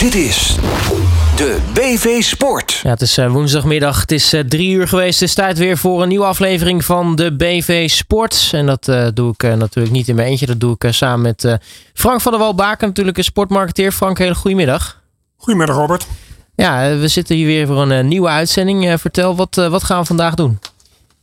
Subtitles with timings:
[0.00, 0.56] Dit is
[1.36, 2.80] de BV Sport.
[2.82, 4.00] Ja, het is eh, woensdagmiddag.
[4.00, 5.20] Het is eh, drie uur geweest.
[5.20, 8.50] Het is tijd weer voor een nieuwe aflevering van de BV Sport.
[8.52, 10.46] En dat eh, doe ik natuurlijk niet in mijn eentje.
[10.46, 11.58] Dat doe ik samen met
[11.94, 13.92] Frank van der Walbaken, natuurlijk een sportmarketeer.
[13.92, 15.02] Frank, hele goedemiddag.
[15.36, 16.06] Goedemiddag, Robert.
[16.54, 19.00] Ja, we zitten hier weer voor een nieuwe uitzending.
[19.00, 20.58] vertel, wat, wat gaan we vandaag doen?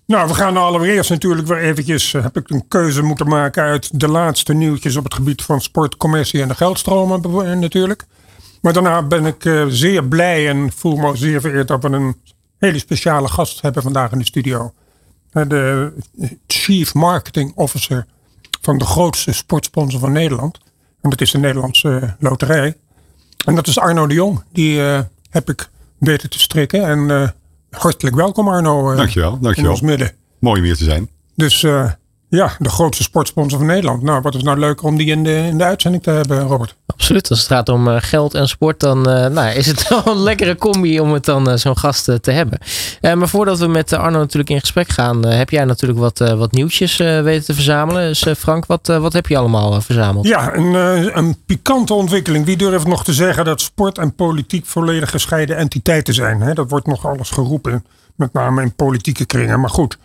[0.05, 4.07] Nou, we gaan allereerst natuurlijk weer eventjes, heb ik een keuze moeten maken uit de
[4.07, 7.21] laatste nieuwtjes op het gebied van sport, commercie en de geldstromen
[7.59, 8.05] natuurlijk.
[8.68, 12.16] Maar daarna ben ik uh, zeer blij en voel me zeer vereerd dat we een
[12.57, 14.73] hele speciale gast hebben vandaag in de studio.
[15.34, 15.93] Uh, de
[16.48, 18.05] Chief Marketing Officer
[18.62, 20.59] van de grootste sportsponsor van Nederland.
[21.02, 22.76] En dat is de Nederlandse Loterij.
[23.45, 24.43] En dat is Arno de Jong.
[24.52, 26.84] Die uh, heb ik weten te strikken.
[26.84, 27.34] En
[27.70, 28.95] hartelijk welkom Arno.
[28.95, 29.63] dankjewel, dankjewel.
[29.63, 30.12] In ons midden.
[30.40, 31.09] Mooi om hier te zijn.
[31.35, 31.65] Dus
[32.30, 34.02] ja, de grootste sportsponsor van Nederland.
[34.02, 36.76] Nou, wat is nou leuker om die in de, in de uitzending te hebben, Robert?
[36.85, 37.30] Absoluut.
[37.30, 40.18] Als het gaat om eh, geld en sport, dan uh, nou, is het wel een
[40.18, 42.59] lekkere combi om het dan uh, zo'n gast te hebben.
[43.01, 46.98] maar voordat we met Arno natuurlijk in gesprek gaan, heb jij natuurlijk wat, wat nieuwtjes
[46.98, 48.07] weten te verzamelen.
[48.07, 50.27] Dus Frank, wat, wat heb je allemaal verzameld?
[50.27, 50.73] Ja, een,
[51.18, 52.46] een pikante ontwikkeling.
[52.46, 56.41] Wie durft nog te zeggen dat sport en politiek volledig gescheiden entiteiten zijn?
[56.41, 56.54] Hè?
[56.54, 57.85] Dat wordt nog alles geroepen,
[58.16, 59.60] met name in politieke kringen.
[59.60, 59.98] Maar goed.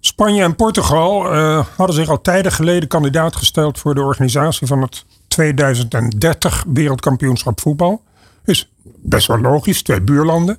[0.00, 4.82] Spanje en Portugal uh, hadden zich al tijden geleden kandidaat gesteld voor de organisatie van
[4.82, 8.02] het 2030 Wereldkampioenschap voetbal.
[8.44, 10.58] Is best wel logisch, twee buurlanden.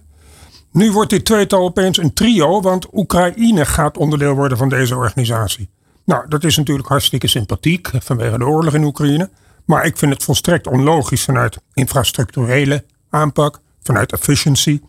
[0.72, 5.70] Nu wordt dit tweetal opeens een trio, want Oekraïne gaat onderdeel worden van deze organisatie.
[6.04, 9.30] Nou, dat is natuurlijk hartstikke sympathiek vanwege de oorlog in Oekraïne.
[9.66, 14.82] Maar ik vind het volstrekt onlogisch vanuit infrastructurele aanpak, vanuit efficiency.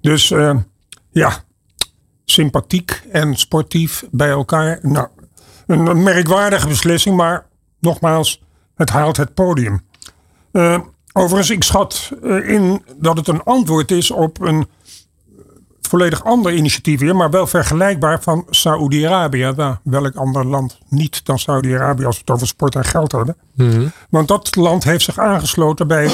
[0.00, 0.56] Dus uh,
[1.10, 1.44] ja,
[2.24, 4.78] sympathiek en sportief bij elkaar.
[4.82, 5.08] Nou,
[5.66, 7.46] een merkwaardige beslissing, maar
[7.78, 8.42] nogmaals,
[8.74, 9.82] het haalt het podium.
[10.52, 10.78] Uh,
[11.12, 14.66] overigens, ik schat uh, in dat het een antwoord is op een
[15.80, 19.52] volledig ander initiatief weer, maar wel vergelijkbaar van Saoedi-Arabië.
[19.56, 23.36] Nou, welk ander land niet dan Saoedi-Arabië als we het over sport en geld hebben.
[23.54, 26.10] Mm Want dat land heeft zich aangesloten bij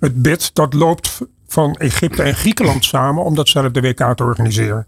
[0.00, 4.86] het bid dat loopt van Egypte en Griekenland samen om datzelfde WK te organiseren.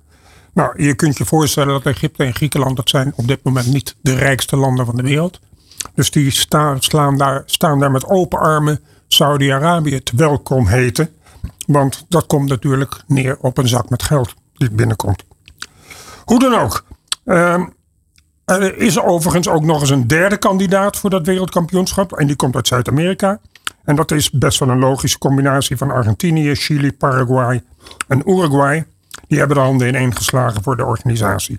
[0.54, 3.96] Nou, je kunt je voorstellen dat Egypte en Griekenland, dat zijn op dit moment niet
[4.00, 5.40] de rijkste landen van de wereld.
[5.94, 11.10] Dus die staan, slaan daar, staan daar met open armen Saudi-Arabië te welkom heten.
[11.66, 15.24] Want dat komt natuurlijk neer op een zak met geld die binnenkomt.
[16.24, 16.84] Hoe dan ook.
[17.24, 17.64] Uh,
[18.44, 22.12] er is overigens ook nog eens een derde kandidaat voor dat wereldkampioenschap.
[22.12, 23.40] En die komt uit Zuid-Amerika.
[23.84, 27.62] En dat is best wel een logische combinatie van Argentinië, Chili, Paraguay
[28.08, 28.86] en Uruguay.
[29.28, 31.58] Die hebben de handen ineen geslagen voor de organisatie.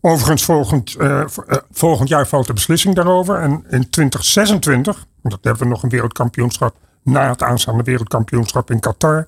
[0.00, 1.24] Overigens, volgend, uh,
[1.70, 3.36] volgend jaar valt de beslissing daarover.
[3.36, 8.80] En in 2026, want dat hebben we nog een wereldkampioenschap na het aanstaande wereldkampioenschap in
[8.80, 9.26] Qatar.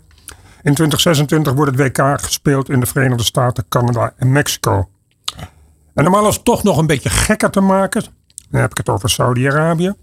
[0.62, 4.88] In 2026 wordt het WK gespeeld in de Verenigde Staten, Canada en Mexico.
[5.94, 8.02] En om alles toch nog een beetje gekker te maken,
[8.50, 9.94] dan heb ik het over Saudi-Arabië.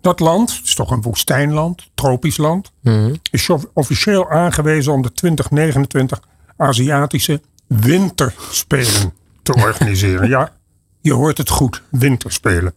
[0.00, 3.14] Dat land, het is toch een woestijnland, tropisch land, mhm.
[3.30, 6.20] is officieel aangewezen om de 2029
[6.56, 9.12] Aziatische Winterspelen
[9.42, 10.28] te organiseren.
[10.28, 10.52] ja,
[11.00, 12.74] je hoort het goed, Winterspelen.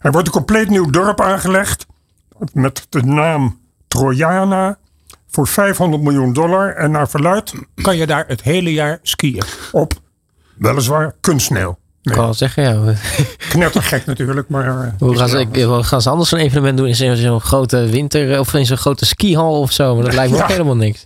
[0.00, 1.86] Er wordt een compleet nieuw dorp aangelegd
[2.52, 4.78] met de naam Trojana
[5.26, 6.74] voor 500 miljoen dollar.
[6.74, 9.92] En naar verluid kan je daar het hele jaar skiën op
[10.54, 11.78] weliswaar kunstsneeuw.
[12.06, 12.94] Ik kan wel zeggen, ja.
[13.48, 14.84] Knettergek natuurlijk, maar...
[14.84, 16.86] Eh, hoe gaan, ze, gaan ze anders een evenement doen?
[16.86, 19.94] In zo'n grote winter of in zo'n grote skihal of zo?
[19.94, 21.02] Maar dat lijkt me ook helemaal niks.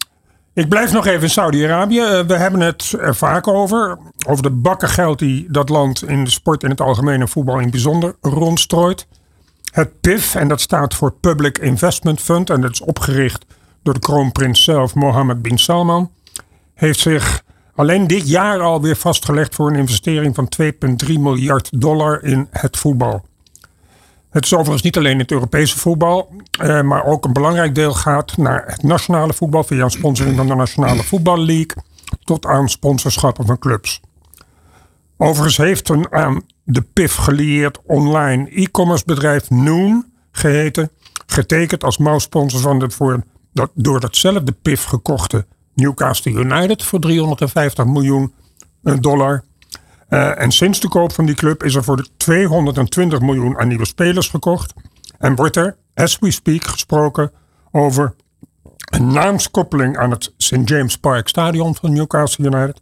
[0.54, 2.00] Ik blijf nog even in Saudi-Arabië.
[2.00, 3.98] Eh, we hebben het er vaak over.
[4.26, 7.56] Over de bakken geld die dat land in de sport in het algemeen en voetbal
[7.56, 9.06] in het bijzonder rondstrooit.
[9.72, 12.50] Het PIF, en dat staat voor Public Investment Fund.
[12.50, 13.44] En dat is opgericht
[13.82, 16.10] door de kroonprins zelf, Mohammed bin Salman.
[16.74, 17.42] Heeft zich
[17.80, 23.24] alleen dit jaar alweer vastgelegd voor een investering van 2,3 miljard dollar in het voetbal.
[24.30, 28.36] Het is overigens niet alleen het Europese voetbal, eh, maar ook een belangrijk deel gaat
[28.36, 31.82] naar het nationale voetbal via een sponsoring van de Nationale Voetbal League
[32.24, 34.00] tot aan sponsorschappen van clubs.
[35.16, 40.90] Overigens heeft een aan de PIF gelieerd online e-commerce bedrijf Noon geheten,
[41.26, 43.22] getekend als mouwsponsor van de voor
[43.52, 48.34] dat, door datzelfde PIF gekochte Newcastle United voor 350 miljoen
[48.82, 49.44] eh, dollar.
[50.08, 53.68] Uh, en sinds de koop van die club is er voor de 220 miljoen aan
[53.68, 54.72] nieuwe spelers gekocht.
[55.18, 57.32] En wordt er, as we speak, gesproken
[57.70, 58.14] over
[58.90, 60.58] een naamskoppeling aan het St.
[60.64, 62.80] James Park Stadion van Newcastle United.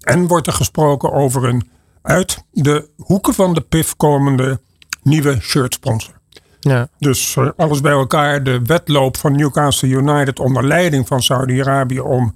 [0.00, 1.68] En wordt er gesproken over een
[2.02, 4.60] uit de hoeken van de PIF komende
[5.02, 6.15] nieuwe shirt sponsor.
[6.68, 6.88] Ja.
[6.98, 12.34] Dus uh, alles bij elkaar, de wedloop van Newcastle United onder leiding van Saudi-Arabië om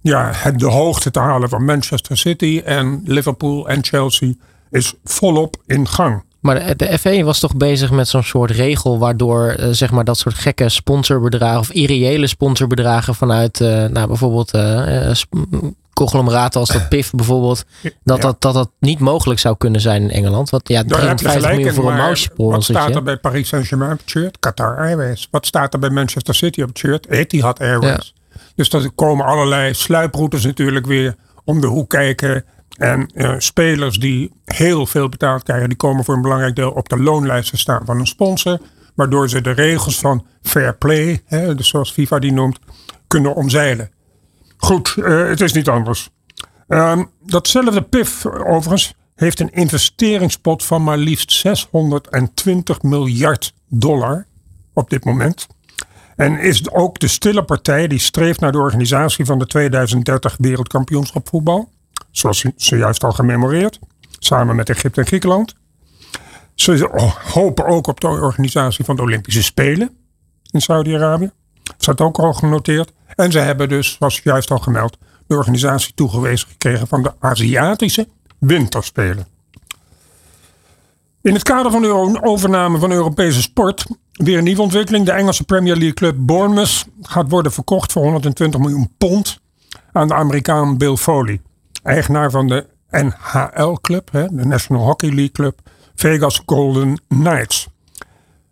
[0.00, 4.32] ja, de hoogte te halen van Manchester City en Liverpool en Chelsea
[4.70, 6.22] is volop in gang.
[6.40, 10.04] Maar de, de F1 was toch bezig met zo'n soort regel waardoor uh, zeg maar
[10.04, 15.10] dat soort gekke sponsorbedragen of irreële sponsorbedragen vanuit uh, nou, bijvoorbeeld uh,
[16.04, 18.22] conglomeraten als dat PIF bijvoorbeeld, dat, ja.
[18.22, 20.50] dat, dat dat niet mogelijk zou kunnen zijn in Engeland.
[20.50, 22.50] Want ja, 350 miljoen voor een mousepol.
[22.50, 24.38] Wat staat er bij Paris Saint-Germain op het shirt?
[24.38, 25.28] Qatar Airways.
[25.30, 27.08] Wat staat er bij Manchester City op het shirt?
[27.08, 28.14] Etihad Airways.
[28.14, 28.40] Ja.
[28.54, 32.44] Dus er komen allerlei sluiproutes natuurlijk weer om de hoek kijken.
[32.76, 36.88] En uh, spelers die heel veel betaald krijgen, die komen voor een belangrijk deel op
[36.88, 38.58] de loonlijst te staan van een sponsor.
[38.94, 42.58] Waardoor ze de regels van fair play, hè, dus zoals FIFA die noemt,
[43.06, 43.90] kunnen omzeilen.
[44.60, 46.10] Goed, uh, het is niet anders.
[46.68, 54.26] Um, datzelfde PIF overigens heeft een investeringspot van maar liefst 620 miljard dollar
[54.72, 55.46] op dit moment.
[56.16, 61.28] En is ook de stille partij die streeft naar de organisatie van de 2030 wereldkampioenschap
[61.28, 61.68] voetbal.
[62.10, 63.78] Zoals zojuist al gememoreerd.
[64.18, 65.54] Samen met Egypte en Griekenland.
[66.54, 66.88] Ze
[67.32, 69.90] hopen ook op de organisatie van de Olympische Spelen
[70.50, 71.30] in Saudi-Arabië.
[71.78, 72.92] Staat ook al genoteerd.
[73.20, 78.08] En ze hebben dus, zoals juist al gemeld, de organisatie toegewezen gekregen van de Aziatische
[78.38, 79.26] Winterspelen.
[81.22, 85.06] In het kader van de overname van Europese sport, weer een nieuwe ontwikkeling.
[85.06, 89.40] De Engelse Premier League club Bournemouth gaat worden verkocht voor 120 miljoen pond
[89.92, 91.40] aan de Amerikaan Bill Foley.
[91.82, 95.58] Eigenaar van de NHL-club, de National Hockey League Club,
[95.94, 97.68] Vegas Golden Knights.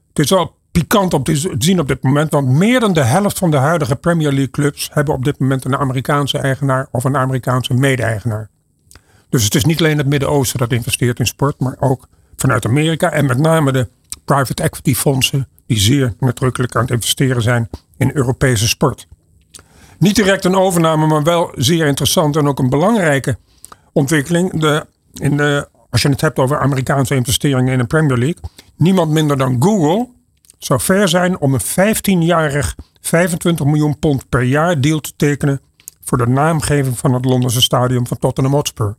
[0.09, 3.39] Het is wel pikant om te zien op dit moment, want meer dan de helft
[3.39, 7.17] van de huidige Premier League clubs hebben op dit moment een Amerikaanse eigenaar of een
[7.17, 8.49] Amerikaanse mede-eigenaar.
[9.29, 13.11] Dus het is niet alleen het Midden-Oosten dat investeert in sport, maar ook vanuit Amerika
[13.11, 13.89] en met name de
[14.25, 19.07] private equity fondsen die zeer nadrukkelijk aan het investeren zijn in Europese sport.
[19.99, 23.39] Niet direct een overname, maar wel zeer interessant en ook een belangrijke
[23.93, 24.61] ontwikkeling.
[24.61, 28.43] De, in de, als je het hebt over Amerikaanse investeringen in de Premier League.
[28.77, 30.17] Niemand minder dan Google
[30.59, 35.61] zou ver zijn om een 15-jarig 25 miljoen pond per jaar deal te tekenen
[36.03, 38.97] voor de naamgeving van het Londense stadion van Tottenham Hotspur.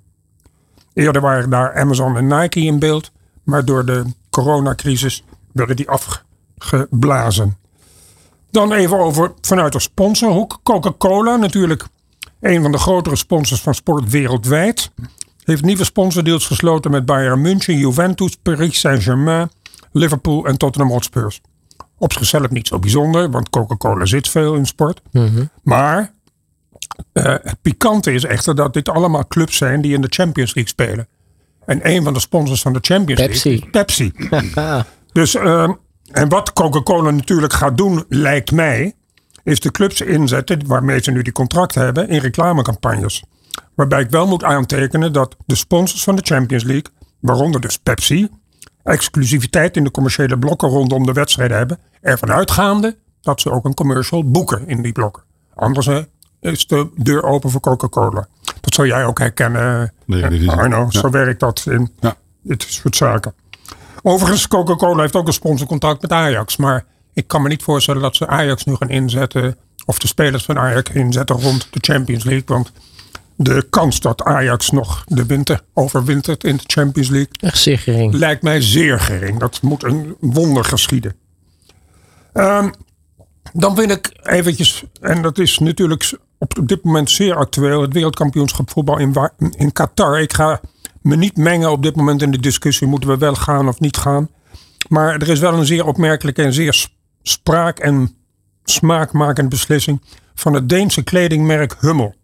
[0.94, 3.12] Eerder waren daar Amazon en Nike in beeld,
[3.44, 7.58] maar door de coronacrisis werden die afgeblazen.
[8.52, 10.60] Dan even over vanuit de sponsorhoek.
[10.64, 11.88] Coca-Cola, natuurlijk
[12.40, 14.92] een van de grotere sponsors van sport wereldwijd.
[15.44, 19.50] Heeft nieuwe sponsordeals gesloten met Bayern München, Juventus, Paris Saint-Germain,
[19.92, 21.42] Liverpool en Tottenham Hotspurs.
[22.00, 25.02] Op zichzelf niet zo bijzonder, want Coca-Cola zit veel in sport.
[25.12, 25.50] Mm-hmm.
[25.64, 26.14] Maar
[27.14, 30.74] uh, het pikante is echter dat dit allemaal clubs zijn die in de Champions League
[30.74, 31.08] spelen.
[31.66, 33.50] En een van de sponsors van de Champions Pepsi.
[33.50, 34.14] League Pepsi.
[35.20, 35.70] dus, uh,
[36.12, 38.94] en wat Coca-Cola natuurlijk gaat doen, lijkt mij,
[39.44, 43.24] is de clubs inzetten waarmee ze nu die contract hebben in reclamecampagnes.
[43.76, 48.28] Waarbij ik wel moet aantekenen dat de sponsors van de Champions League, waaronder dus Pepsi,
[48.84, 51.80] exclusiviteit in de commerciële blokken rondom de wedstrijden hebben.
[52.02, 55.24] Ervan uitgaande dat ze ook een commercial boeken in die blokken.
[55.56, 55.90] Anders
[56.42, 58.28] is de deur open voor Coca-Cola.
[58.62, 60.88] Dat zou jij ook herkennen, nee, dit is Arno.
[60.90, 61.00] Ja.
[61.00, 62.16] Zo werkt dat in Ja.
[62.44, 63.34] dit soort zaken.
[64.02, 66.58] Overigens, Coca-Cola heeft ook een sponsorcontract met Ajax.
[66.58, 69.58] Maar ik kan me niet voorstellen dat ze Ajax nu gaan inzetten.
[69.86, 72.46] Of de spelers van Ajax inzetten rond de Champions League.
[72.46, 72.72] Want
[73.42, 78.14] de kans dat Ajax nog de winter overwintert in de Champions League Echt zeer gering.
[78.14, 79.40] lijkt mij zeer gering.
[79.40, 81.16] Dat moet een wonder geschieden.
[82.34, 82.70] Ehm,
[83.54, 88.70] dan wil ik eventjes, en dat is natuurlijk op, dit moment zeer actueel, het wereldkampioenschap
[88.70, 89.16] voetbal in,
[89.58, 90.22] in Qatar.
[90.22, 90.62] Ik ga
[91.02, 93.98] me niet mengen op dit moment in de discussie, moeten we wel gaan of niet
[93.98, 94.30] gaan.
[94.88, 96.88] Maar er is wel een zeer opmerkelijke en zeer
[97.22, 98.16] spraak- en
[98.64, 100.02] smaakmakende beslissing
[100.36, 102.18] van het Deense kledingmerk Hummel.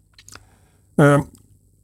[0.96, 1.22] Ehm,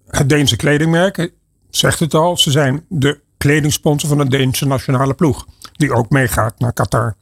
[0.07, 1.33] het Deense kledingmerk
[1.71, 5.47] zegt het al, ze zijn de kledingsponsor van de Deense nationale ploeg.
[5.73, 7.15] Die ook meegaat naar Qatar.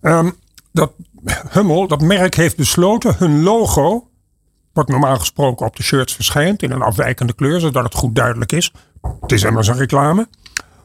[0.00, 0.30] Ehm,
[0.72, 0.92] dat
[1.50, 4.08] Hummel, dat merk heeft besloten hun logo,
[4.72, 8.52] wat normaal gesproken op de shirts verschijnt in een afwijkende kleur, zodat het goed duidelijk
[8.52, 8.72] is.
[9.20, 10.28] Het is immers een reclame.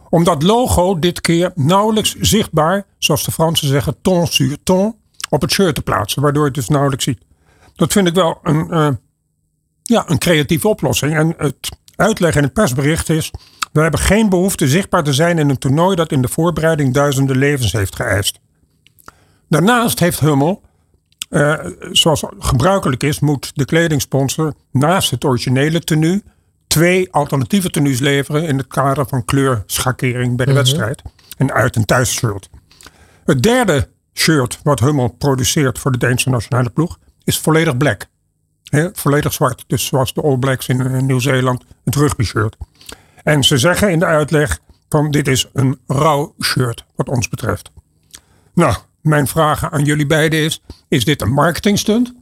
[0.09, 4.95] Om dat logo dit keer nauwelijks zichtbaar, zoals de Fransen zeggen, ton sur ton,
[5.29, 7.21] op het shirt te plaatsen, waardoor je het dus nauwelijks ziet.
[7.75, 8.89] Dat vind ik wel een, eh,
[9.87, 11.15] ja, een creatieve oplossing.
[11.15, 13.31] En het uitleg in het persbericht is:
[13.71, 17.37] we hebben geen behoefte zichtbaar te zijn in een toernooi dat in de voorbereiding duizenden
[17.37, 18.39] levens heeft geëist.
[19.49, 20.61] Daarnaast heeft Hummel,
[21.29, 21.53] eh,
[21.91, 26.23] zoals gebruikelijk is, moet de kledingsponsor naast het originele tenue
[26.67, 31.01] twee alternatieve tenues leveren in het kader van kleurschakering bij de wedstrijd.
[31.37, 32.49] Een uit- en thuisshirt.
[33.25, 38.07] Het derde shirt wat Hummel produceert voor de Deense nationale ploeg is volledig black.
[38.69, 39.63] He, volledig zwart.
[39.67, 42.55] Dus zoals de All Blacks in, in Nieuw-Zeeland het rugby shirt.
[43.23, 44.59] En ze zeggen in de uitleg
[44.89, 47.71] van dit is een rauw shirt wat ons betreft.
[48.53, 52.13] Nou, mijn vraag aan jullie beiden is, is dit een marketingstunt?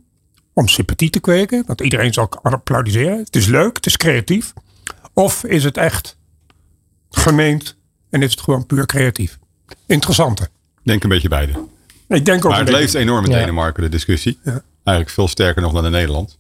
[0.54, 3.18] Om sympathie te kweken, want iedereen zal applaudisseren.
[3.18, 4.54] Het is leuk, het is creatief.
[5.14, 6.18] Of is het echt
[7.10, 7.76] gemeend
[8.10, 9.38] en is het gewoon puur creatief?
[9.86, 10.44] Interessante.
[10.44, 10.50] Ik
[10.84, 11.68] denk een beetje beide.
[12.08, 13.38] Ik denk ook maar het leeft enorm in Ja.
[13.38, 14.40] Denemarken, de discussie.
[14.44, 14.64] Ja.
[14.86, 16.38] Eigenlijk veel sterker nog dan in Nederland.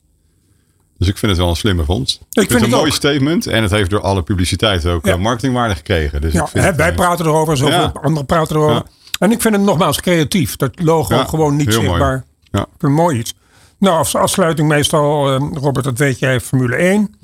[0.97, 2.15] Dus ik vind het wel een slimme vondst.
[2.15, 3.47] Ik, vind het het een mooi statement.
[3.47, 5.11] En het heeft door alle publiciteit ook Ja.
[5.13, 6.21] eh, marketingwaarde gekregen.
[6.21, 7.91] Dus Ja, ik vind hè, het, wij eh, praten erover, zoveel Ja.
[8.01, 8.75] anderen praten erover.
[8.75, 8.83] Ja.
[9.19, 10.55] En ik vind het nogmaals creatief.
[10.55, 11.79] Dat logo Ja, gewoon niet mooi.
[11.81, 12.25] zichtbaar.
[12.51, 12.59] Ja.
[12.59, 13.33] Ik vind het mooi iets.
[13.79, 17.15] Nou, als afsluiting meestal, eh, Robert, dat weet jij, Formule 1.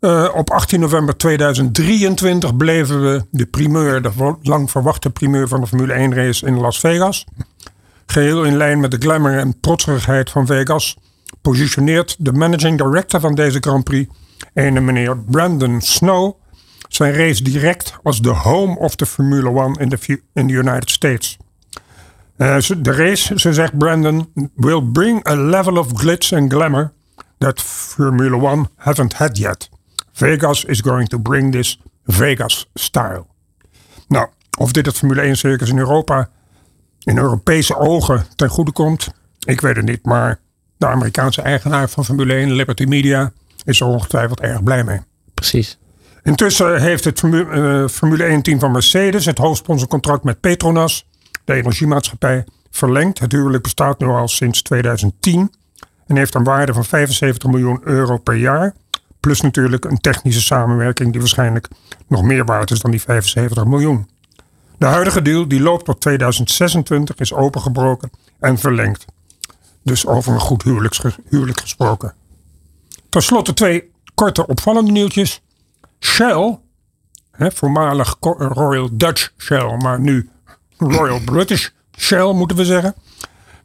[0.00, 4.10] Eh, op 18 november 2023 bleven we de primeur, de
[4.42, 7.24] lang verwachte primeur van de Formule 1 race in Las Vegas.
[8.10, 10.96] Geheel in lijn met de glamour en trotserigheid van Vegas
[11.42, 14.12] positioneert de managing director van deze Grand Prix,
[14.54, 16.34] ene meneer Brandon Snow,
[16.88, 20.90] zijn race direct als de home of the Formula One in fu- in the United
[20.90, 21.36] States.
[22.36, 26.92] Eh, ze- de race, zo zegt Brandon, will bring a level of glitz and glamour
[27.38, 29.68] that Formula One haven't had yet.
[30.12, 33.26] Vegas is going to bring this Vegas style.
[34.08, 36.28] Nou, of dit het Formule 1 circus in Europa
[37.08, 40.04] in Europese ogen ten goede komt, ik weet het niet.
[40.04, 40.40] Maar
[40.76, 43.32] de Amerikaanse eigenaar van Formule 1, Liberty Media,
[43.64, 45.00] is er ongetwijfeld erg blij mee.
[45.34, 45.78] Precies.
[46.22, 51.06] Intussen heeft het eh, Formule 1-team van Mercedes het hoofdsponsorcontract met Petronas,
[51.44, 53.18] de energiemaatschappij, verlengd.
[53.18, 55.52] Het huwelijk bestaat nu al sinds 2010
[56.06, 58.74] en heeft een waarde van 75 miljoen euro per jaar.
[59.20, 61.68] Plus natuurlijk een technische samenwerking die waarschijnlijk
[62.08, 64.08] nog meer waard is dan die 75 miljoen.
[64.78, 69.04] De huidige deal die loopt tot 2026 is opengebroken en verlengd.
[69.82, 72.14] Dus over een goed huwelijk gesproken.
[73.08, 75.42] Ten slotte twee korte opvallende nieuwtjes.
[76.00, 76.58] Shell,
[77.32, 80.30] voormalig Royal Dutch Shell, maar nu
[80.78, 81.68] Royal British
[81.98, 82.94] Shell moeten we zeggen.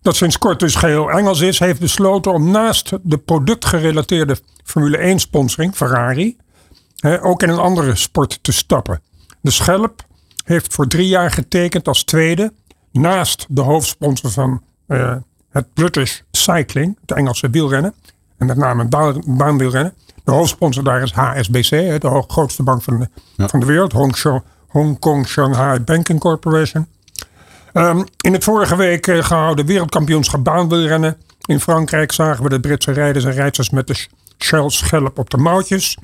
[0.01, 5.19] Dat sinds kort dus geheel Engels is, heeft besloten om naast de productgerelateerde Formule 1
[5.19, 6.37] sponsoring, Ferrari,
[6.97, 9.01] hè, ook in een andere sport te stappen.
[9.41, 10.03] De Schelp
[10.43, 12.53] heeft voor drie jaar getekend als tweede,
[12.91, 15.15] naast de hoofdsponsor van eh,
[15.49, 17.93] het British Cycling, het Engelse wielrennen,
[18.37, 18.85] en met name
[19.25, 19.93] baanwielrennen.
[20.23, 21.69] De hoofdsponsor daar is HSBC,
[22.01, 23.47] de grootste bank van de, Ja.
[23.47, 23.91] van de wereld,
[24.67, 26.87] Hong, Kong Shanghai Banking Corporation.
[27.73, 32.91] Ehm, in het vorige week eh, gehouden wereldkampioenschap baanwielrennen in Frankrijk zagen we de Britse
[32.91, 34.07] rijders en rijders met de Sh-
[34.39, 35.97] Shell schelp op de mouwtjes.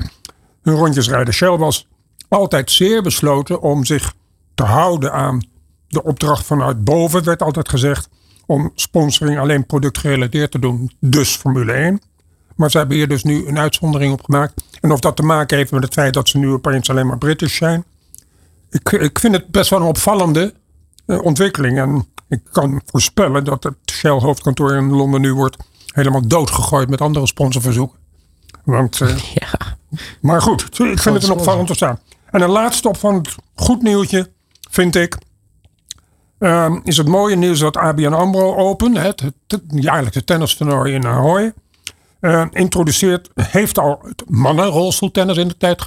[0.61, 1.33] Hun rondjes rijden.
[1.33, 1.87] Shell was
[2.27, 4.13] altijd zeer besloten om zich
[4.59, 5.41] te houden aan
[5.87, 8.09] de opdracht vanuit boven, werd altijd gezegd,
[8.45, 10.91] om sponsoring alleen productgerelateerd te doen.
[10.99, 12.01] Dus Formule 1.
[12.55, 14.63] Maar ze hebben hier dus nu een uitzondering op gemaakt.
[14.81, 17.17] En of dat te maken heeft met het feit dat ze nu opeens alleen maar
[17.17, 17.83] British zijn.
[18.69, 20.53] Ik, ik vind het best wel een opvallende
[21.05, 21.77] eh, ontwikkeling.
[21.77, 27.01] En ik kan voorspellen dat het Shell hoofdkantoor in Londen nu wordt helemaal doodgegooid met
[27.01, 27.97] andere sponsorverzoeken.
[28.63, 29.77] Want, eh, Ja.
[30.21, 31.99] maar goed, ik vind het een opvallend te staan.
[32.31, 34.29] En een laatste opvallend goed nieuwtje
[34.69, 35.17] vind ik.
[36.39, 41.53] ehm, is het mooie nieuws dat ABN AMRO Open, het, het, jaarlijkse tennistoernooi in Ahoy,
[42.19, 45.81] eh, introduceert, heeft al het mannenrolstoeltennis in de tijd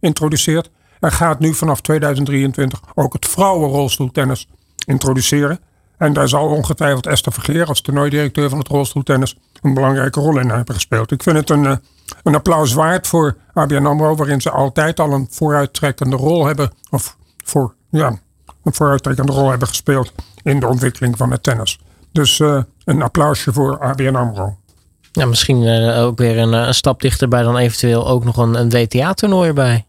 [0.00, 0.70] geïntroduceerd.
[1.00, 4.48] En gaat nu vanaf 2023 ook het vrouwenrolstoeltennis
[4.86, 5.60] introduceren.
[5.98, 10.50] En daar zal ongetwijfeld Esther Vergeer als toernooidirecteur van het rolstoeltennis een belangrijke rol in
[10.50, 11.10] hebben gespeeld.
[11.10, 11.76] Ik vind het een, eh,
[12.22, 17.16] een applaus waard voor ABN AMRO, waarin ze altijd al een vooruittrekkende rol hebben, of
[17.44, 18.18] voor, ja,
[18.64, 21.78] een vooruittrekkende rol hebben gespeeld in de ontwikkeling van het tennis.
[22.12, 24.56] Dus eh, een applausje voor ABN AMRO.
[25.12, 28.54] Ja, misschien eh, ook weer een, eh, een stap dichterbij dan eventueel ook nog een,
[28.54, 29.86] een WTA-toernooi erbij.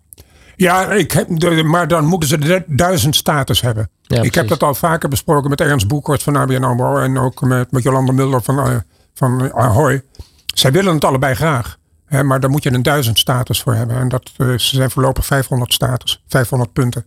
[0.56, 3.90] Ja, ik heb, de, maar dan moeten ze de duizend status hebben.
[4.02, 7.42] Ja, ik heb dat al vaker besproken met Ernst Boekhorst van ABN AMRO en ook
[7.42, 8.76] met, met Jolanda Mulder van, eh,
[9.14, 10.04] van Ahoy.
[10.46, 11.78] Zij willen het allebei graag.
[12.06, 13.98] Hè, maar daar moet je een duizend status voor hebben.
[13.98, 17.06] En dat, ze zijn voorlopig 500 status, 500 punten.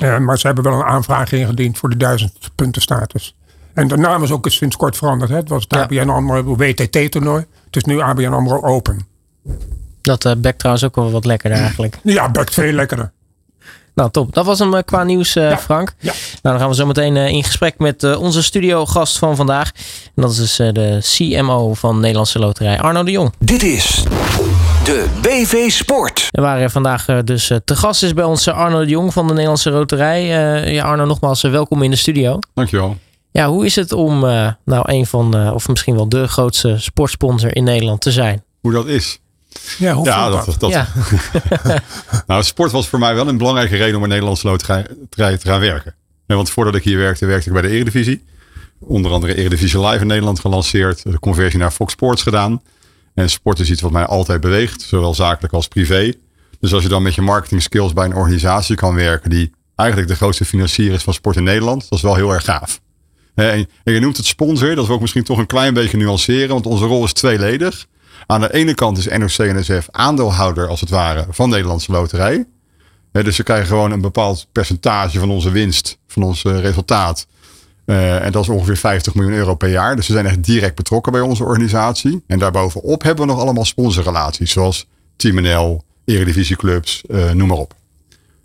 [0.00, 3.36] Eh, maar ze hebben wel een aanvraag ingediend voor de 1000 punten status.
[3.74, 5.30] En de naam is ook sinds kort veranderd.
[5.30, 5.36] Hè.
[5.36, 5.82] Het was het Ja.
[5.82, 7.44] ABN AMRO WTT-toernooi.
[7.66, 9.06] Het is nu ABN AMRO Open.
[10.00, 11.98] Dat eh bekt trouwens ook wel wat lekkerder eigenlijk.
[12.04, 13.12] Ja, bekt veel lekkerder.
[13.94, 14.34] Nou, top.
[14.34, 15.58] Dat was hem eh, qua nieuws, eh, Ja.
[15.58, 15.94] Frank.
[15.98, 16.12] Ja.
[16.12, 19.70] Nou, dan gaan we zo meteen in gesprek met eh, onze studiogast van vandaag.
[20.14, 23.32] En dat is dus eh, de CMO van Nederlandse Loterij, Arno de Jong.
[23.38, 24.02] Dit is
[24.84, 26.28] De BV Sport.
[26.30, 29.12] We waren vandaag eh, dus eh, te gast is bij ons eh, Arno de Jong
[29.12, 30.20] van de Nederlandse Roterij.
[30.20, 32.38] Eh, ja, Arno, nogmaals welkom in de studio.
[32.54, 32.96] Dankjewel.
[33.30, 36.76] Ja, hoe is het om eh, nou een van, eh, of misschien wel de grootste
[36.78, 38.42] sportsponsor in Nederland te zijn?
[38.60, 39.20] Hoe dat is.
[39.78, 40.86] Ja, hoe Ja, dat, dat, ja,
[42.26, 45.60] Nou, sport was voor mij wel een belangrijke reden om een Nederlandse loterij te gaan
[45.60, 45.94] werken.
[46.26, 48.24] Want voordat ik hier werkte, werkte ik bij de Eredivisie.
[48.78, 51.02] Onder andere Eredivisie Live in Nederland gelanceerd.
[51.02, 52.62] De conversie naar Fox Sports gedaan.
[53.14, 56.12] En sport is iets wat mij altijd beweegt, zowel zakelijk als privé.
[56.60, 60.10] Dus als je dan met je marketing skills bij een organisatie kan werken die eigenlijk
[60.10, 62.80] de grootste financier is van sport in Nederland, dat is wel heel erg gaaf.
[63.34, 66.66] En je noemt het sponsor, dat wil ik misschien toch een klein beetje nuanceren, want
[66.66, 67.86] onze rol is tweeledig.
[68.26, 72.46] Aan de ene kant is NOC-NSF aandeelhouder, als het ware, van Nederlandse Loterij.
[73.12, 77.26] Dus ze krijgen gewoon een bepaald percentage van onze winst, van ons eh, resultaat.
[77.92, 79.96] Eh, en dat is ongeveer 50 miljoen euro per jaar.
[79.96, 82.24] Dus ze zijn echt direct betrokken bij onze organisatie.
[82.26, 84.52] En daarbovenop hebben we nog allemaal sponsorrelaties.
[84.52, 87.74] Zoals Team NL, Eredivisieclubs, eh noem maar op.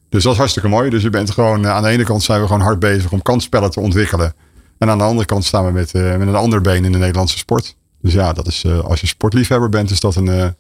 [0.10, 0.90] Dus dat is hartstikke mooi.
[0.90, 3.22] Dus je bent gewoon, eh, aan de ene kant zijn we gewoon hard bezig om
[3.22, 4.34] kansspellen te ontwikkelen.
[4.78, 7.38] En aan de andere kant staan we met, met een ander been in de Nederlandse
[7.38, 7.76] sport.
[8.02, 10.56] Dus ja, dat is, als je sportliefhebber bent, is dat een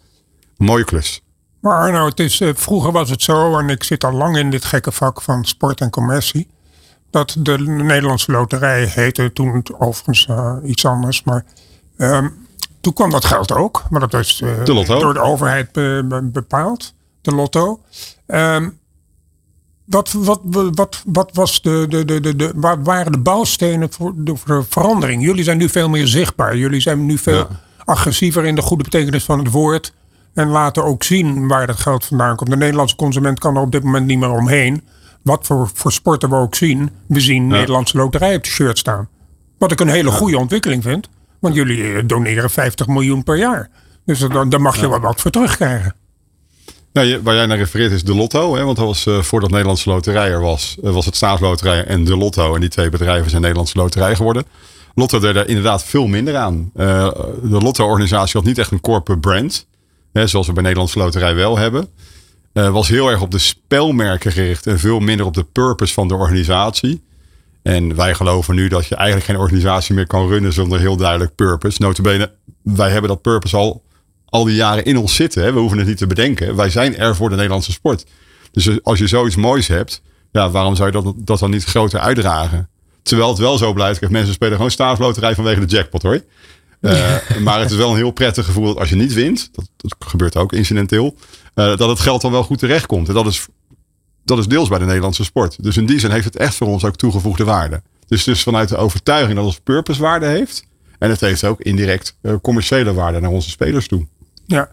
[0.58, 1.22] mooie klus.
[1.62, 4.65] Maar Arno, het is, vroeger was het zo, en ik zit al lang in dit
[4.65, 6.48] gekke vak van sport en commercie,
[7.10, 11.46] dat de Nederlandse loterij heette toen overigens eh, iets anders, maar
[11.98, 12.28] ehm,
[12.82, 16.22] toen kwam dat geld ook, maar dat was eh, De door de overheid be- be-
[16.24, 17.80] bepaald, de lotto.
[18.28, 18.70] Ehm,
[19.86, 20.40] wat, wat,
[20.74, 24.58] wat, wat was de, de, de, de, de, wat waren de bouwstenen voor de, voor
[24.60, 25.24] de verandering?
[25.24, 26.58] Jullie zijn nu veel meer zichtbaar.
[26.58, 27.48] Jullie zijn nu veel Ja.
[27.86, 29.94] agressiever in de goede betekenis van het woord.
[30.34, 32.50] En laten ook zien waar dat geld vandaan komt.
[32.50, 34.88] De Nederlandse consument kan er op dit moment niet meer omheen.
[35.27, 36.89] Wat voor, voor sporten we ook zien.
[37.07, 39.10] We zien Nederlandse loterij op de shirt staan.
[39.57, 41.10] Wat ik een hele goede ontwikkeling vind.
[41.39, 43.69] Want jullie eh, doneren 50 miljoen per jaar.
[44.05, 45.96] Dus dan, dan mag je wel wat voor terugkrijgen.
[46.91, 48.55] Je- waar jij naar refereert is de Lotto.
[48.55, 48.63] Hè?
[48.63, 52.17] Want dat was, eh, voordat Nederlandse Loterij er was, eh, was het Staatsloterij en de
[52.17, 52.53] Lotto.
[52.55, 54.43] En die twee bedrijven zijn Nederlandse Loterij geworden.
[54.96, 56.72] Lotto deed daar inderdaad veel minder aan.
[56.74, 59.67] De Lotto-organisatie had niet echt een corporate brand.
[60.13, 61.87] Hè, zoals we bij Nederlandse Loterij wel hebben.
[62.57, 66.07] Eh, was heel erg op de spelmerken gericht en veel minder op de purpose van
[66.07, 67.03] de organisatie.
[67.63, 71.35] En wij geloven nu dat je eigenlijk geen organisatie meer kan runnen zonder heel duidelijk
[71.35, 71.81] purpose.
[71.81, 72.31] Notabene,
[72.63, 73.83] wij hebben dat purpose al,
[74.25, 75.43] al die jaren in ons zitten.
[75.43, 75.53] Hè?
[75.53, 76.55] We hoeven het niet te bedenken.
[76.55, 78.05] Wij zijn er voor de Nederlandse sport.
[78.51, 82.00] Dus als je zoiets moois hebt, ja, waarom zou je dat, dat dan niet groter
[82.00, 82.70] uitdragen?
[83.01, 84.09] Terwijl het wel zo blijft.
[84.09, 86.22] Mensen spelen gewoon staatsloterij vanwege de jackpot hoor.
[86.79, 89.70] Eh, maar het is wel een heel prettig gevoel dat als je niet wint, dat,
[89.77, 91.16] dat gebeurt ook incidenteel,
[91.53, 93.07] eh, dat het geld dan wel goed terechtkomt.
[93.07, 93.46] En dat is,
[94.24, 95.63] dat is deels bij de Nederlandse sport.
[95.63, 97.81] Dus in die zin heeft het echt voor ons ook toegevoegde waarde.
[98.07, 100.66] Dus dus vanuit de overtuiging dat ons purpose waarde heeft.
[101.00, 104.07] En het heeft ook indirect eh, commerciële waarde naar onze spelers toe.
[104.46, 104.70] Ja,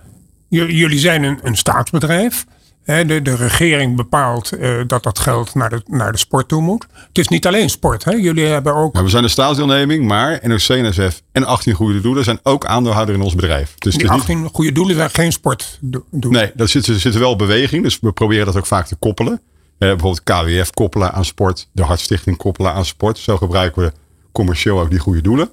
[0.48, 2.44] jullie zijn een, een staatsbedrijf.
[2.84, 6.86] De, de regering bepaalt eh, dat dat geld naar de, naar de sport toe moet.
[6.92, 8.04] Het is niet alleen sport.
[8.04, 8.12] Hè?
[8.12, 9.00] Jullie hebben ook.
[9.00, 13.20] We zijn een staatsdeelneming, maar NOC, NSF en 18 goede doelen zijn ook aandeelhouder in
[13.20, 13.74] ons bedrijf.
[13.78, 16.32] Dus Die is niet 18 goede doelen zijn geen sport do- doen.
[16.32, 17.82] Nee, daar zit, er zit wel beweging.
[17.82, 19.32] Dus we proberen dat ook vaak te koppelen.
[19.78, 21.68] Eh, bijvoorbeeld KWF koppelen aan sport.
[21.72, 23.18] De Hartstichting koppelen aan sport.
[23.18, 23.92] Zo gebruiken we
[24.32, 25.50] commercieel ook die goede doelen.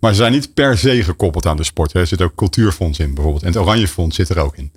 [0.00, 1.92] Maar ze zijn niet per se gekoppeld aan de sport.
[1.92, 2.00] hè.
[2.00, 3.42] Er zit ook cultuurfonds in bijvoorbeeld.
[3.44, 4.72] En het Oranje Fonds zit er ook in.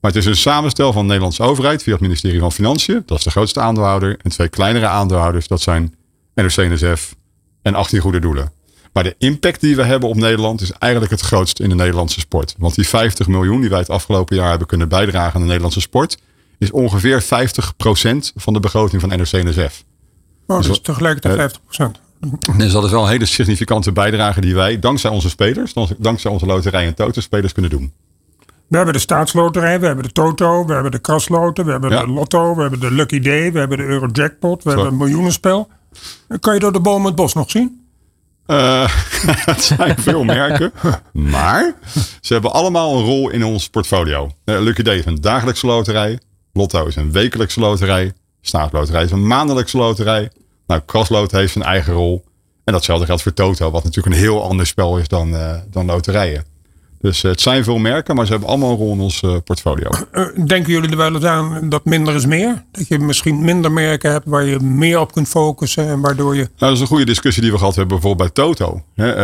[0.00, 3.02] Maar het is een samenstel van de Nederlandse overheid via het ministerie van Financiën.
[3.06, 4.18] Dat is de grootste aandeelhouder.
[4.22, 5.48] En twee kleinere aandeelhouders.
[5.48, 5.94] Dat zijn
[6.34, 7.14] NOC, NSF
[7.62, 8.52] en 18 goede doelen.
[8.92, 12.20] Maar de impact die we hebben op Nederland is eigenlijk het grootst in de Nederlandse
[12.20, 12.54] sport.
[12.58, 15.80] Want die 50 miljoen die wij het afgelopen jaar hebben kunnen bijdragen aan de Nederlandse
[15.80, 16.18] sport,
[16.58, 17.26] is ongeveer 50%
[18.34, 19.84] van de begroting van NOC-NSF.
[20.46, 24.54] Oh, dat is tegelijkertijd eh, 50% Dus dat is wel een hele significante bijdrage die
[24.54, 27.92] wij, dankzij onze spelers, dankzij onze loterij en toto-spelers kunnen doen.
[28.68, 32.00] We hebben de staatsloterij, we hebben de Toto, we hebben de Krasloten, we hebben Ja.
[32.00, 34.76] de Lotto, we hebben de Lucky Day, we hebben de Eurojackpot, we Zo.
[34.76, 35.68] hebben een miljoenenspel.
[36.40, 37.86] Kan je door de boom het bos nog zien?
[38.46, 38.88] Eh,
[39.50, 40.72] het zijn veel merken.
[41.12, 41.74] Maar
[42.20, 44.30] ze hebben allemaal een rol in ons portfolio.
[44.44, 46.18] Eh, Lucky Day is een dagelijkse loterij.
[46.52, 48.12] Lotto is een wekelijkse loterij.
[48.40, 50.30] Staatsloterij is een maandelijkse loterij.
[50.66, 52.24] Nou, Krasloot heeft zijn eigen rol.
[52.64, 55.86] En datzelfde geldt voor Toto, wat natuurlijk een heel ander spel is dan, eh, dan
[55.86, 56.44] loterijen.
[57.00, 59.36] Dus eh, het zijn veel merken, maar ze hebben allemaal een rol in ons eh,
[59.44, 59.90] portfolio.
[60.12, 62.64] Eh, denken jullie er wel eens aan dat minder is meer?
[62.72, 66.40] Dat je misschien minder merken hebt waar je meer op kunt focussen en waardoor je...
[66.40, 68.82] Nou, dat is een goede discussie die we gehad hebben bijvoorbeeld bij Toto.
[68.94, 69.14] Hè,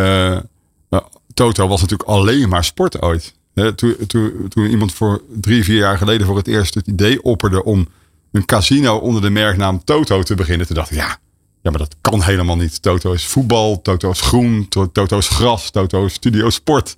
[0.90, 1.02] nou,
[1.34, 3.34] Toto was natuurlijk alleen maar sport ooit.
[3.54, 7.22] Hè, toen, toen, toen iemand voor drie, vier jaar geleden voor het eerst het idee
[7.22, 7.88] opperde om
[8.32, 10.66] een casino onder de merknaam Toto te beginnen.
[10.66, 11.18] Toen dacht ik, ja,
[11.62, 12.82] ja, maar dat kan helemaal niet.
[12.82, 16.94] Toto is voetbal, Toto is groen, To- Toto is gras, Toto is studio sport.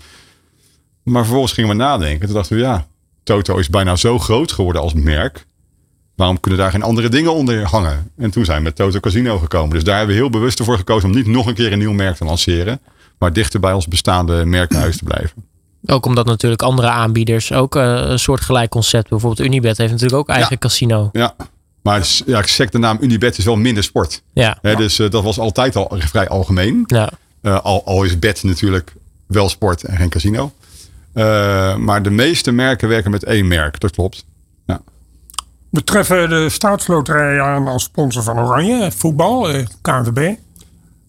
[1.07, 2.27] Maar vervolgens gingen we nadenken.
[2.27, 2.87] Toen dachten we, ja,
[3.23, 5.47] Toto is bijna zo groot geworden als merk.
[6.15, 8.11] Waarom kunnen daar geen andere dingen onder hangen?
[8.17, 9.71] En toen zijn we met Toto Casino gekomen.
[9.75, 11.93] Dus daar hebben we heel bewust ervoor gekozen om niet nog een keer een nieuw
[11.93, 12.81] merk te lanceren.
[13.19, 15.45] Maar dichter bij ons bestaande merkhuis te blijven.
[15.87, 19.09] Ook omdat natuurlijk andere aanbieders ook uh, een soort gelijk concept.
[19.09, 20.59] Bijvoorbeeld Unibet heeft natuurlijk ook eigen Ja.
[20.59, 21.09] casino.
[21.13, 21.35] Ja,
[21.83, 24.23] maar ja, ik zeg de naam Unibet is wel minder sport.
[24.33, 24.59] Ja.
[24.63, 26.83] Dus eh, dat was altijd al vrij algemeen.
[26.87, 27.11] ja.
[27.43, 28.95] Eh, al, al is bet natuurlijk
[29.27, 30.53] wel sport en geen casino.
[31.17, 34.27] Eh, maar de meeste merken werken met één merk, dat klopt.
[34.67, 34.81] Ja.
[35.71, 40.35] We treffen de staatsloterij aan als sponsor van Oranje, voetbal, eh, KNVB.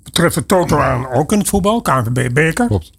[0.04, 2.68] We treffen Toto aan ook in het voetbal, KNVB Beker.
[2.68, 2.92] Klopt.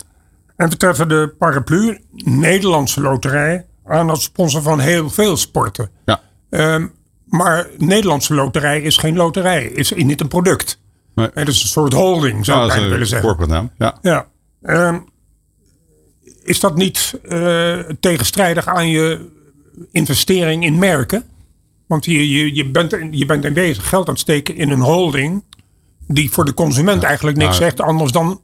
[0.57, 5.91] En we treffen de paraplu Nederlandse loterij aan als sponsor van heel veel sporten.
[6.05, 6.21] Ja.
[6.51, 6.87] Ehm,
[7.25, 10.81] maar Nederlandse loterij is geen loterij, is niet een product.
[11.15, 11.29] Nee.
[11.35, 13.29] Het is een soort holding, zou Ja, ik willen zeggen.
[13.29, 13.71] corporate naam.
[13.79, 13.99] Ja.
[14.03, 14.27] Ja.
[14.63, 14.99] Ehm,
[16.49, 19.29] is dat niet eh, tegenstrijdig aan je
[19.91, 21.25] investering in merken?
[21.87, 24.81] Want je, je, je, bent, je bent in wezen geld aan het steken in een
[24.81, 25.45] holding
[26.07, 28.41] die voor de consument eigenlijk niks zegt anders dan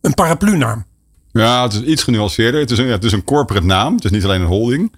[0.00, 0.84] een paraplu-naam.
[1.32, 2.60] Ja, het is iets genuanceerder.
[2.60, 3.94] Het is een, ja, het is een corporate naam.
[3.94, 4.92] Het is niet alleen een holding.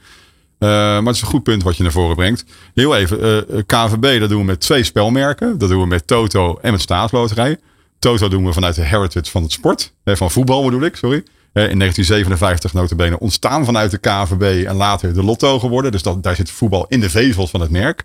[0.59, 2.45] Eh, maar het is een goed punt wat je naar voren brengt.
[2.75, 5.59] Heel even, eh KVB, dat doen we met twee spelmerken.
[5.59, 7.59] Dat doen we met Toto en met Staatsloterij.
[7.99, 9.93] Toto doen we vanuit de heritage van het sport.
[10.05, 11.25] Van voetbal bedoel ik, sorry.
[11.55, 15.93] In 1957 notabene ontstaan vanuit de KVB en later de Lotto geworden.
[15.93, 18.05] Dus daar zit voetbal in de vezels van het merk.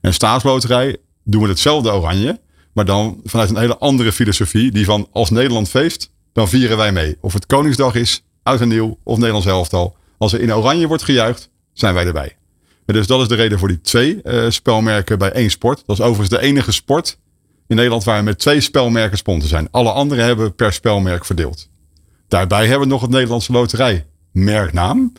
[0.00, 2.40] En Staatsloterij doen we hetzelfde oranje.
[2.72, 4.70] Maar dan vanuit een hele andere filosofie.
[4.70, 7.16] Die van als Nederland feest, dan vieren wij mee.
[7.20, 9.96] Of het Koningsdag is, oud en nieuw of Nederlands elftal.
[10.18, 12.36] Als er in oranje wordt gejuicht, zijn wij erbij.
[12.86, 15.82] Dus dat is de reden voor die twee eh, spelmerken bij één sport.
[15.86, 17.18] Dat is overigens de enige sport
[17.66, 19.68] in Nederland waar we met twee spelmerken sponsor zijn.
[19.70, 21.69] Alle anderen hebben per spelmerk verdeeld.
[22.30, 25.12] Daarbij hebben we nog het Nederlandse Loterij merknaam.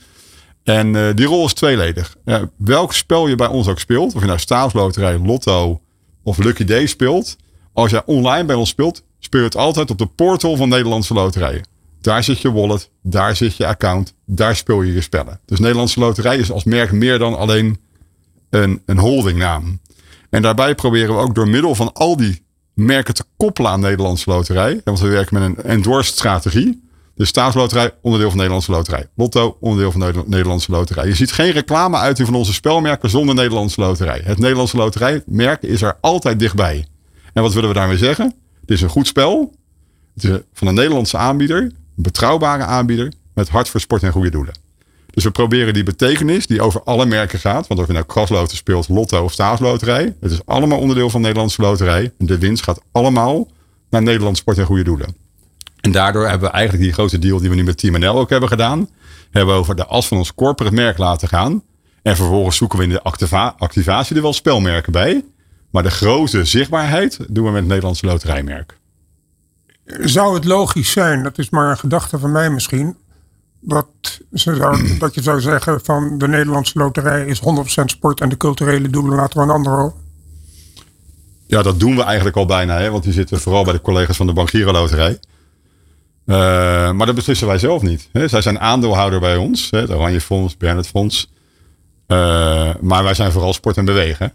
[0.64, 2.16] En eh, die rol is tweeledig.
[2.58, 5.82] Welk spel je bij ons ook speelt, of je nou staatsloterij, lotto
[6.24, 7.36] of Lucky Day speelt.
[7.74, 11.14] Als jij online bij ons speelt, speel je het altijd op de portal van Nederlandse
[11.14, 11.68] Loterijen.
[12.02, 15.40] Daar zit je wallet, daar zit je account, daar speel je je spellen.
[15.46, 17.80] Dus Nederlandse Loterij is als merk meer dan alleen
[18.50, 19.80] een, een holdingnaam.
[20.30, 24.30] En daarbij proberen we ook door middel van al die merken te koppelen aan Nederlandse
[24.30, 24.82] Loterij.
[24.84, 26.90] Want we werken met een endorsed strategie.
[27.22, 29.08] De staatsloterij, onderdeel van Nederlandse Loterij.
[29.16, 31.08] Lotto, onderdeel van Neder- Nederlandse Loterij.
[31.08, 34.22] Je ziet geen reclame uit van onze spelmerken zonder Nederlandse Loterij.
[34.24, 36.86] Het Nederlandse Loterijmerk is er altijd dichtbij.
[37.34, 38.36] En wat willen we daarmee zeggen?
[38.62, 39.54] Het is een goed spel.
[40.14, 41.62] Het is van een Nederlandse aanbieder.
[41.62, 43.12] Een betrouwbare aanbieder.
[43.34, 44.54] Met hart voor sport en goede doelen.
[45.12, 47.68] Dus we proberen die betekenis die over alle merken gaat.
[47.68, 50.16] Want of je nou krasloten speelt, lotto of staatsloterij.
[50.20, 52.12] Het is allemaal onderdeel van Nederlandse loterij.
[52.18, 53.48] En de winst gaat allemaal
[53.90, 55.16] naar Nederlands sport en goede doelen.
[55.82, 58.30] En daardoor hebben we eigenlijk die grote deal die we nu met Team NL ook
[58.30, 58.90] hebben gedaan.
[59.32, 61.64] Hebben we over de as van ons corporate merk laten gaan.
[62.02, 65.26] En vervolgens zoeken we in de activa- activatie er wel spelmerken bij.
[65.72, 68.78] Maar de grote zichtbaarheid doen we met het Nederlandse loterijmerk.
[69.86, 72.98] Zou het logisch zijn, dat is maar een gedachte van mij misschien,
[73.60, 73.88] dat,
[74.34, 77.44] ze zou, dat je zou zeggen van de Nederlandse loterij is 100%
[77.86, 79.98] sport en de culturele doelen laten we aan anderen over?
[81.48, 82.78] Ja, dat doen we eigenlijk al bijna.
[82.78, 82.92] Hè?
[82.92, 85.20] Want die zitten vooral bij de collega's van de Bank Giro Loterij.
[86.26, 86.36] Eh,
[86.92, 88.10] maar dat beslissen wij zelf niet.
[88.12, 88.28] Hè?
[88.28, 89.68] Zij zijn aandeelhouder bij ons.
[89.72, 89.80] Hè?
[89.80, 91.32] Het Oranje Fonds, Bernard Fonds.
[92.08, 94.34] Eh, maar wij zijn vooral sport en bewegen.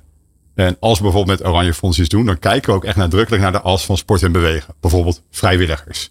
[0.55, 3.43] En als we bijvoorbeeld met Oranje Fonds iets doen, dan kijken we ook echt nadrukkelijk
[3.43, 4.75] naar de as van sport en bewegen.
[4.81, 6.11] Bijvoorbeeld vrijwilligers.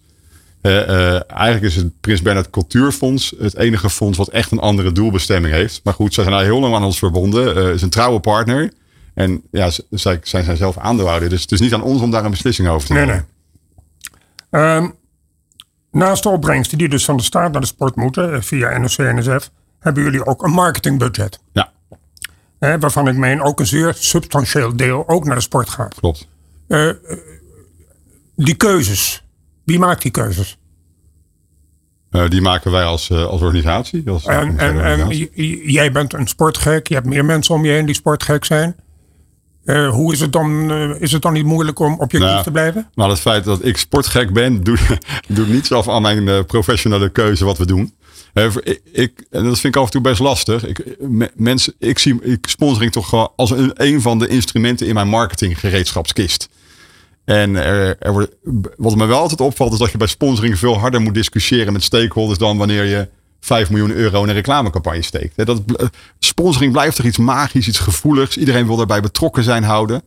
[0.61, 5.53] Eh, eigenlijk is het Prins Bernhard Cultuurfonds het enige fonds wat echt een andere doelbestemming
[5.53, 5.81] heeft.
[5.83, 7.55] Maar goed, zij zijn al heel lang aan ons verbonden.
[7.65, 8.71] Het is een trouwe partner.
[9.13, 11.29] En ja, zij zij zijn zelf aandeelhouder.
[11.29, 13.25] Dus het is niet aan ons om daar een beslissing over te Nee, nemen.
[14.51, 14.61] nee.
[14.61, 14.89] Ehm,
[15.95, 19.49] naast de opbrengsten die dus van de staat naar de sport moeten eh, via NOC-NSF,
[19.79, 21.39] hebben jullie ook een marketingbudget.
[21.53, 21.71] Ja,
[22.59, 25.95] Hè, waarvan ik meen ook een zeer substantieel deel ook naar de sport gaat.
[25.95, 26.27] klopt.
[26.67, 26.95] Eh, eh,
[28.35, 29.23] die keuzes,
[29.63, 30.57] wie maakt die keuzes?
[32.29, 34.09] Die maken wij als, als organisatie.
[34.09, 35.31] Als, En, en, en organisatie.
[35.33, 38.75] j- jij bent een sportgek, je hebt meer mensen om je heen die sportgek zijn.
[39.65, 40.71] Eh, hoe is het dan?
[40.71, 42.89] eh, is het dan niet moeilijk om objectief Nou, te blijven?
[42.93, 44.79] Maar het feit dat ik sportgek ben, doet,
[45.27, 47.93] doet niets af aan mijn eh, professionele keuze wat we doen.
[48.33, 50.65] Ik, ik, en dat vind ik af en toe best lastig.
[50.65, 54.87] Ik, me- mensen, ik zie ik sponsoring toch gewoon als een, een van de instrumenten
[54.87, 56.49] in mijn marketinggereedschapskist.
[57.25, 58.35] En er, er wordt,
[58.77, 61.83] wat me wel altijd opvalt, is dat je bij sponsoring veel harder moet discussiëren met
[61.83, 63.07] stakeholders dan wanneer je
[63.45, 65.45] 5 miljoen euro in een reclamecampagne steekt.
[65.45, 65.85] Dat, bl-
[66.19, 68.37] sponsoring blijft toch iets magisch, iets gevoeligs.
[68.37, 70.01] Iedereen wil daarbij betrokken zijn houden.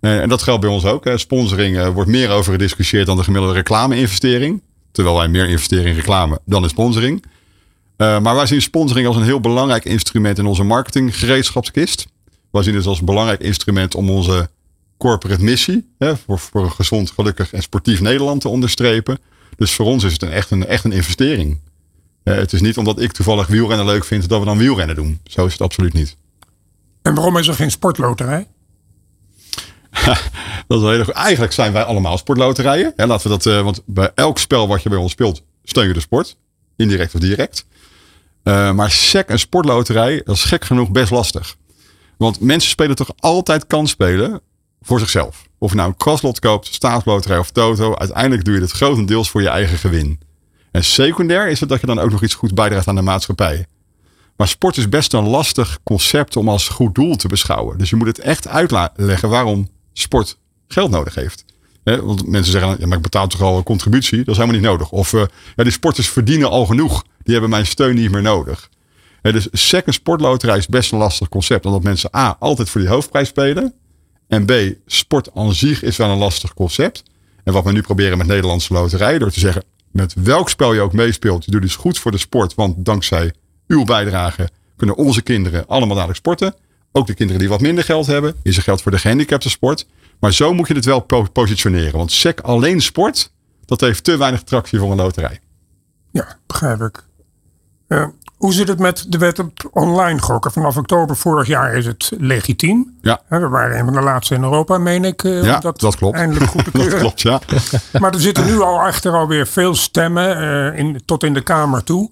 [0.00, 1.10] Eh, en dat geldt bij ons ook.
[1.14, 4.62] Sponsoring eh, wordt meer over gediscussieerd dan de gemiddelde reclame-investering.
[4.92, 7.24] Terwijl wij meer investeren in reclame dan in sponsoring.
[7.96, 12.06] Maar wij zien sponsoring als een heel belangrijk instrument in onze marketinggereedschapskist.
[12.50, 14.48] Wij zien het als een belangrijk instrument om onze
[14.98, 19.18] corporate missie, hè, voor, voor een gezond, gelukkig en sportief Nederland te onderstrepen.
[19.56, 21.58] Dus voor ons is het een, echt, een, echt een investering.
[22.28, 25.20] Uh, het is niet omdat ik toevallig wielrennen leuk vind dat we dan wielrennen doen.
[25.24, 26.16] Zo is het absoluut niet.
[27.02, 28.46] En waarom is er geen sportloterij?
[30.66, 31.08] dat is.
[31.08, 32.92] Eigenlijk zijn wij allemaal sportloterijen.
[32.96, 35.86] Ja, laten we dat, uh, want bij elk spel wat je bij ons speelt, steun
[35.86, 36.36] je de sport.
[36.76, 37.66] Indirect of direct.
[38.44, 41.56] Uh, maar SEC en sportloterij, dat is gek genoeg best lastig.
[42.16, 44.40] Want mensen spelen toch altijd spelen
[44.80, 45.48] voor zichzelf.
[45.58, 47.94] Of je nou een kraslot koopt, staatsloterij of toto.
[47.96, 50.20] Uiteindelijk doe je het grotendeels voor je eigen gewin.
[50.76, 53.66] En secundair is het dat je dan ook nog iets goed bijdraagt aan de maatschappij.
[54.36, 57.78] Maar sport is best een lastig concept om als goed doel te beschouwen.
[57.78, 61.44] Dus je moet het echt uitleggen waarom sport geld nodig heeft.
[61.82, 64.18] want mensen zeggen, ja, maar ik betaal toch al een contributie?
[64.18, 64.90] Dat is helemaal niet nodig.
[64.90, 65.22] Of uh,
[65.56, 67.04] ja, die sporters verdienen al genoeg.
[67.22, 68.70] Die hebben mijn steun niet meer nodig.
[69.22, 71.66] dus second sportloterij is best een lastig concept.
[71.66, 73.74] Omdat mensen A, altijd voor die hoofdprijs spelen.
[74.28, 74.52] En B,
[74.86, 77.02] sport aan zich is wel een lastig concept.
[77.44, 79.18] En wat we nu proberen met Nederlandse loterij.
[79.18, 79.62] Door te zeggen,
[79.96, 81.44] met welk spel je ook meespeelt.
[81.44, 82.54] Je doet dus goed voor de sport.
[82.54, 83.32] Want dankzij
[83.66, 86.54] uw bijdrage kunnen onze kinderen allemaal dadelijk sporten.
[86.92, 88.34] Ook de kinderen die wat minder geld hebben.
[88.42, 89.86] Is er geld voor de gehandicapte sport.
[90.20, 91.96] Maar zo moet je het wel positioneren.
[91.96, 93.32] Want SEC alleen sport,
[93.64, 95.40] dat heeft te weinig tractie voor een loterij.
[96.12, 97.04] Ja, begrijp ik.
[97.88, 100.52] Uh, hoe zit het met de wet op online gokken?
[100.52, 102.96] Vanaf oktober vorig jaar is het legitiem.
[103.00, 103.20] Ja.
[103.28, 105.22] We waren een van de laatste in Europa, meen ik.
[105.22, 106.16] Uh, ja, dat, dat, klopt.
[106.16, 106.90] Eindelijk goed te keuren.
[106.90, 107.40] dat klopt, ja.
[108.00, 111.84] maar er zitten nu al achter alweer veel stemmen, uh, in, tot in de Kamer
[111.84, 112.10] toe.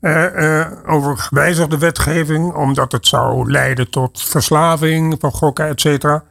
[0.00, 6.24] Uh, over gewijzigde wetgeving, omdat het zou leiden tot verslaving van gokken, et cetera.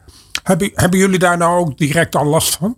[0.44, 2.76] Hebben, hebben jullie daar nou ook direct al last van?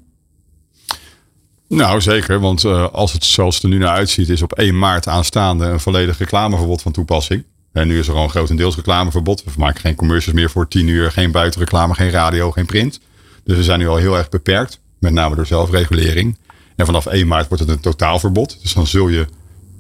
[1.68, 2.40] Nou, zeker.
[2.40, 5.66] Want uh, als het zoals het er nu naar uitziet, is op 1 maart aanstaande
[5.66, 7.44] een volledig reclameverbod van toepassing.
[7.72, 9.44] En nu is er al een grotendeels reclameverbod.
[9.44, 13.00] We maken geen commercials meer voor 10 uur, geen buitenreclame, geen radio, geen print.
[13.44, 16.38] Dus we zijn nu al heel erg beperkt, met name door zelfregulering.
[16.76, 18.58] En vanaf 1 maart wordt het een totaalverbod.
[18.62, 19.28] Dus dan zul je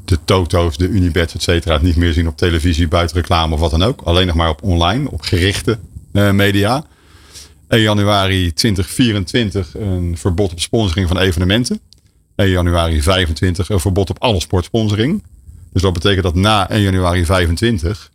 [0.05, 3.83] de Toto's, de Unibets, et cetera, niet meer zien op televisie, buitenreclame of wat dan
[3.83, 4.01] ook.
[4.01, 5.79] Alleen nog maar op online, op gerichte
[6.13, 6.85] uh, media.
[7.75, 11.79] 1 januari 2024 een verbod op sponsoring van evenementen.
[12.35, 15.23] 1 januari 25 een verbod op alle sportsponsoring.
[15.73, 18.11] Dus dat betekent dat na 1 januari 25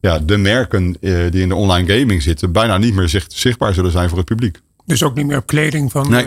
[0.00, 3.74] ja, de merken eh, die in de online gaming zitten bijna niet meer zicht, zichtbaar
[3.74, 4.60] zullen zijn voor het publiek.
[4.86, 6.10] Dus ook niet meer op kleding van.
[6.10, 6.26] Nee.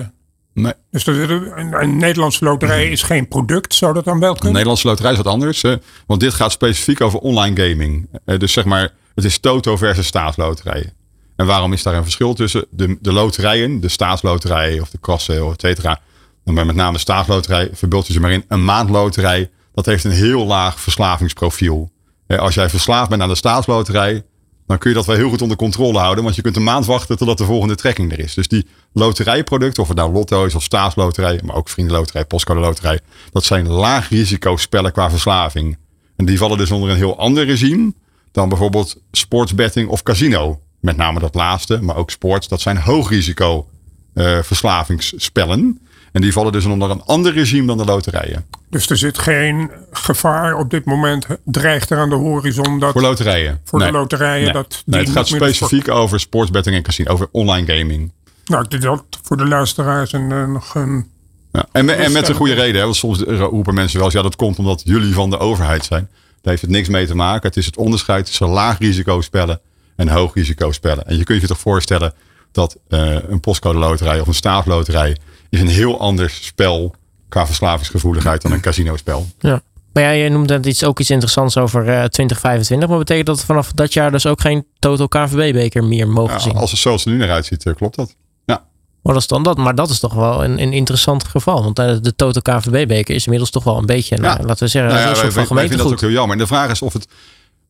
[0.54, 0.74] nee.
[0.92, 4.48] Dus een, een, Nederlandse loterij is geen product, zou dat dan wel kunnen?
[4.48, 5.64] Een Nederlandse loterij is wat anders.
[6.08, 8.08] want dit gaat specifiek over online gaming.
[8.26, 10.97] Eh, dus zeg maar, het is Toto versus staatsloterijen.
[11.38, 15.52] En waarom is daar een verschil tussen de, de loterijen, de staatsloterij of de crossale,
[15.52, 16.00] et cetera.
[16.46, 18.46] En met name de staatsloterij, verbeeld je ze maar in.
[18.48, 21.92] Een maandloterij, dat heeft een heel laag verslavingsprofiel.
[22.28, 24.24] Als jij verslaafd bent aan de staatsloterij,
[24.68, 26.24] dan kun je dat wel heel goed onder controle houden.
[26.24, 28.34] Want je kunt een maand wachten totdat de volgende trekking er is.
[28.34, 33.00] Dus die loterijproducten, of het nou lotto is of staatsloterij, maar ook vriendenloterij, postcode loterij.
[33.32, 35.78] Dat zijn laag risicospellen qua verslaving.
[36.16, 37.94] En die vallen dus onder een heel ander regime
[38.32, 43.68] dan bijvoorbeeld sportsbetting of casino met name dat laatste, maar ook sport, dat zijn hoogrisico
[44.14, 45.80] uh, verslavingsspellen.
[46.12, 48.46] En die vallen dus onder een ander regime dan de loterijen.
[48.70, 52.92] Dus er zit geen gevaar op dit moment, dreigt er aan de horizon dat...
[52.92, 53.62] Voor loterijen?
[53.64, 54.44] Voor de loterijen?
[54.44, 54.54] Nee.
[54.54, 58.12] Dat nee, het gaat specifiek over sportsbetting en casino, over online gaming.
[58.46, 61.06] Nou, ik denk dat voor de luisteraars een, uh, nog een...
[61.52, 61.66] Ja.
[61.72, 64.36] En, en met een goede reden, hè, want soms roepen mensen wel eens, ja dat
[64.36, 66.10] komt omdat jullie van de overheid zijn.
[66.12, 67.48] Daar heeft het niks mee te maken.
[67.48, 69.62] Het is het onderscheid tussen laag risicospellen
[69.98, 71.06] en hoog risicospellen.
[71.06, 72.14] En je kunt je toch voorstellen
[72.52, 75.18] dat uh, een postcode loterij of een staatsloterij
[75.50, 76.96] is een heel ander spel
[77.30, 79.28] qua verslavingsgevoeligheid dan een casinospel.
[79.40, 79.62] Ja.
[79.94, 82.90] Maar ja, je noemde iets, ook iets interessants over uh, eh, 2025.
[82.90, 86.56] Maar betekent dat vanaf dat jaar dus ook geen Total KVB-beker meer mogen ja, zien?
[86.56, 88.16] Als het zoals het nu naar uitziet, uh, klopt dat.
[88.46, 88.64] Ja.
[89.04, 89.58] Maar dat is dan dat.
[89.58, 91.64] Maar dat is toch wel een, een interessant geval.
[91.64, 94.92] Want uh, de Total KVB-beker is inmiddels toch wel een beetje, nou, laten we zeggen,
[94.92, 95.82] nou ja, een soort wij, van gemeentegoed.
[95.82, 96.36] Ik vind dat ook heel jammer.
[96.36, 97.08] En de vraag is of het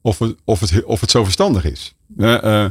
[0.08, 1.96] of het, of het, of het zo verstandig is.
[2.17, 2.65] Uh,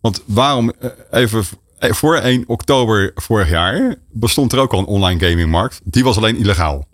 [0.00, 1.44] want waarom, uh, even
[1.78, 5.80] voor 1 oktober vorig jaar bestond er ook al een online gamingmarkt.
[5.84, 6.88] Die was alleen illegaal.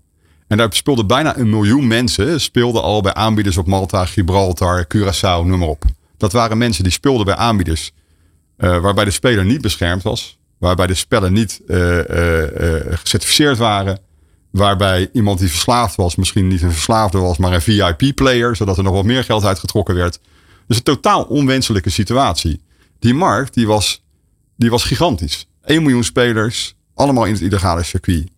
[0.46, 5.46] En daar speelden bijna een miljoen mensen speelden al bij aanbieders op Malta, Gibraltar, Curaçao,
[5.46, 5.84] noem maar op.
[6.16, 7.92] Dat waren mensen die speelden bij aanbieders
[8.56, 10.38] waarbij de speler niet beschermd was.
[10.58, 11.60] Waarbij de spellen niet
[12.90, 13.98] gecertificeerd waren.
[14.56, 18.82] Waarbij iemand die verslaafd was, misschien niet een verslaafde was, maar een VIP-player, zodat er
[18.82, 20.20] nog wat meer geld uitgetrokken werd.
[20.66, 22.60] Dus een totaal onwenselijke situatie.
[22.98, 24.04] Die markt die was,
[24.56, 25.46] die was gigantisch.
[25.64, 28.28] 1 miljoen spelers, allemaal in het illegale circuit.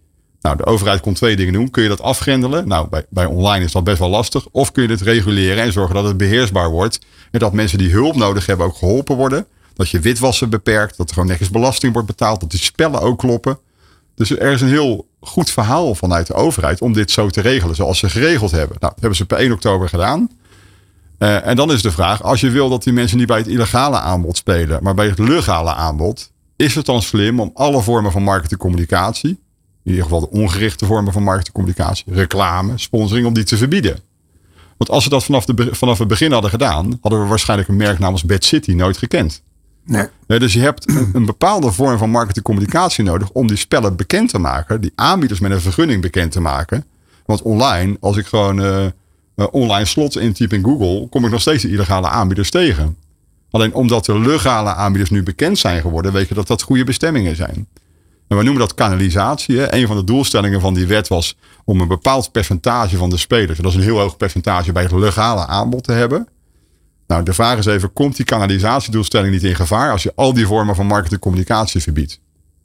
[0.41, 1.71] Nou, de overheid kon twee dingen doen.
[1.71, 2.69] Kun je dat afgrendelen?
[2.69, 4.47] Nou, bij, bij online is dat best wel lastig.
[4.51, 6.99] Of kun je dit reguleren en zorgen dat het beheersbaar wordt.
[7.31, 9.47] En dat mensen die hulp nodig hebben ook geholpen worden.
[9.75, 10.97] Dat je witwassen beperkt.
[10.97, 12.41] Dat er gewoon netjes belasting wordt betaald.
[12.41, 13.59] Dat die spellen ook kloppen.
[14.19, 17.75] Dus er is een heel goed verhaal vanuit de overheid om dit zo te regelen
[17.75, 18.77] zoals ze geregeld hebben.
[18.81, 20.31] Nou, dat hebben ze per 1 oktober gedaan.
[21.19, 23.47] Uh, en dan is de vraag, als je wil dat die mensen niet bij het
[23.47, 28.13] illegale aanbod spelen, maar bij het legale aanbod, is het dan slim om alle vormen
[28.13, 29.31] van marketingcommunicatie,
[29.85, 33.99] in ieder geval de ongerichte vormen van marketingcommunicatie, reclame, sponsoring, om die te verbieden?
[34.77, 37.77] Want als ze dat vanaf, de, vanaf het begin hadden gedaan, hadden we waarschijnlijk een
[37.77, 39.43] merk namens Bad City nooit gekend.
[40.27, 44.81] Dus je hebt een, bepaalde vorm van marketingcommunicatie nodig om die spellen bekend te maken,
[44.81, 46.85] die aanbieders met een vergunning bekend te maken.
[47.25, 48.87] Want online, als ik gewoon uh,
[49.51, 52.97] online slots intyp in Google, kom ik nog steeds de illegale aanbieders tegen.
[53.51, 57.37] Alleen omdat de legale aanbieders nu bekend zijn geworden, weet je dat dat goede bestemmingen
[57.37, 57.69] zijn.
[58.29, 59.75] En we noemen dat kanalisatie.
[59.75, 63.59] Een van de doelstellingen van die wet was om een bepaald percentage van de spelers,
[63.59, 66.29] dat is een heel hoog percentage, bij het legale aanbod te hebben.
[67.09, 70.47] Nou, de vraag is even, komt die kanalisatiedoelstelling niet in gevaar als je al die
[70.47, 72.21] vormen van marketing communicatie verbiedt?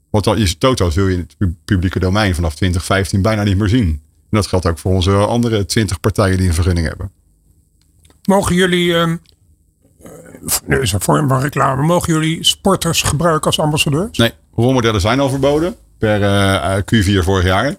[0.09, 3.69] Want dan is Toto zul je in het publieke domein vanaf 2015 bijna niet meer
[3.69, 3.87] zien.
[3.87, 7.11] En dat geldt ook voor onze andere 20 partijen die een vergunning hebben.
[8.23, 9.13] Mogen jullie, uh,
[10.65, 14.17] nu is een vorm van reclame, mogen jullie sporters gebruiken als ambassadeurs?
[14.17, 17.75] Nee, rolmodellen zijn al verboden per uh, Q4 vorig jaar.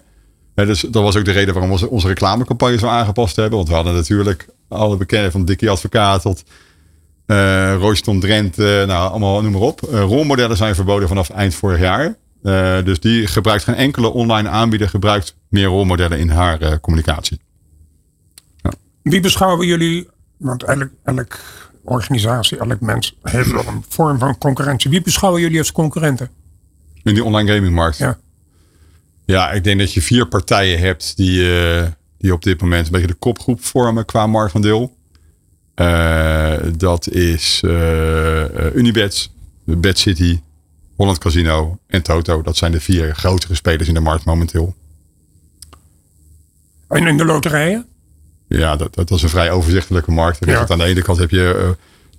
[0.53, 3.57] dus dat was ook de reden waarom we onze reclamecampagne zo aangepast hebben.
[3.57, 6.43] Want we hadden natuurlijk alle bekenden van Dickie Advocaat tot
[7.27, 9.81] uh, Royston Drenthe, nou allemaal noem maar op.
[9.81, 12.15] Uh, rolmodellen zijn verboden vanaf eind vorig jaar.
[12.43, 17.41] Uh, dus die gebruikt geen enkele online aanbieder gebruikt meer rolmodellen in haar communicatie.
[18.57, 18.71] Ja.
[19.01, 21.39] Wie beschouwen jullie, want elk, elk
[21.83, 24.89] organisatie, elk mens heeft wel een vorm van concurrentie.
[24.89, 26.29] Wie beschouwen jullie als concurrenten?
[27.03, 27.97] In die online gamingmarkt?
[27.97, 28.17] Ja.
[29.25, 31.43] Ja, ik denk dat je vier partijen hebt die
[32.17, 34.95] die op dit moment een beetje de kopgroep vormen qua marktaandeel.
[35.75, 39.29] Uh, dat is uh, Unibet,
[39.63, 40.39] Bad City,
[40.95, 42.41] Holland Casino en Toto.
[42.41, 44.75] Dat zijn de vier grotere spelers in de markt momenteel.
[46.87, 47.85] En in de loterijen?
[48.47, 50.45] Ja, dat, dat is een vrij overzichtelijke markt.
[50.45, 50.67] Ja.
[50.67, 51.69] Aan de ene kant heb je uh,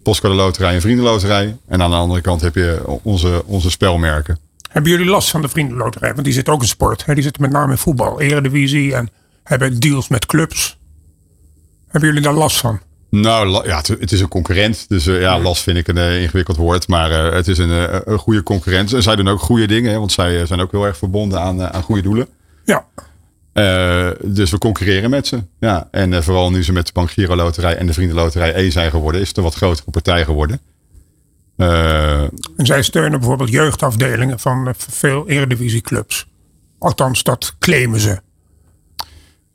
[0.03, 1.57] Postcode Loterij en Vriendenloterij.
[1.67, 4.39] En aan de andere kant heb je onze, onze spelmerken.
[4.71, 6.13] Hebben jullie last van de Vriendenloterij?
[6.13, 7.05] Want die zit ook in sport.
[7.05, 7.15] Hè?
[7.15, 9.11] Die zit met name in voetbal, eredivisie en
[9.47, 10.79] hebben deals met clubs.
[11.89, 12.81] Hebben jullie daar last van?
[13.11, 14.89] Nou ja, het, is een concurrent.
[14.89, 16.89] Dus uh, ja, last vind ik een uh, ingewikkeld woord.
[16.89, 18.93] Maar uh, het is een, een goede concurrent.
[18.93, 19.93] En zij doen ook goede dingen.
[19.93, 22.29] Hè, want zij zijn ook heel erg verbonden aan, aan goede doelen.
[22.65, 22.87] Ja.
[24.25, 25.43] dus we concurreren met ze.
[25.61, 25.89] Ja.
[25.91, 29.21] En vooral nu ze met de Bank Giro Loterij en de Vriendenloterij E zijn geworden.
[29.21, 30.61] Is het een wat grotere partij geworden.
[31.57, 36.27] en zij steunen bijvoorbeeld jeugdafdelingen van veel eredivisieclubs.
[36.79, 38.25] Althans, dat claimen ze.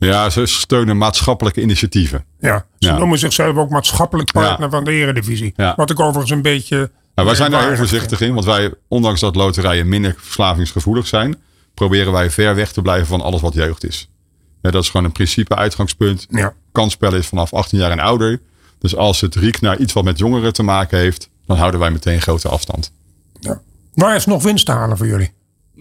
[0.07, 2.25] Ja, ze steunen maatschappelijke initiatieven.
[2.39, 5.53] Ja, ze noemen zichzelf ook maatschappelijk partner van de Eredivisie.
[5.75, 6.91] Wat ik overigens een beetje.
[7.15, 11.35] Ja, wij zijn daar heel voorzichtig in, want wij, ondanks dat loterijen minder verslavingsgevoelig zijn,
[11.73, 14.09] proberen wij ver weg te blijven van alles wat jeugd is.
[14.61, 16.25] dat is gewoon een principe uitgangspunt.
[16.29, 16.53] Ja.
[16.71, 18.41] Kansspel is vanaf 18 jaar en ouder.
[18.79, 21.91] Dus als het riekt naar iets wat met jongeren te maken heeft, dan houden wij
[21.91, 22.91] meteen grote afstand.
[23.39, 23.61] Ja.
[23.93, 25.31] Waar is nog winst te halen voor jullie?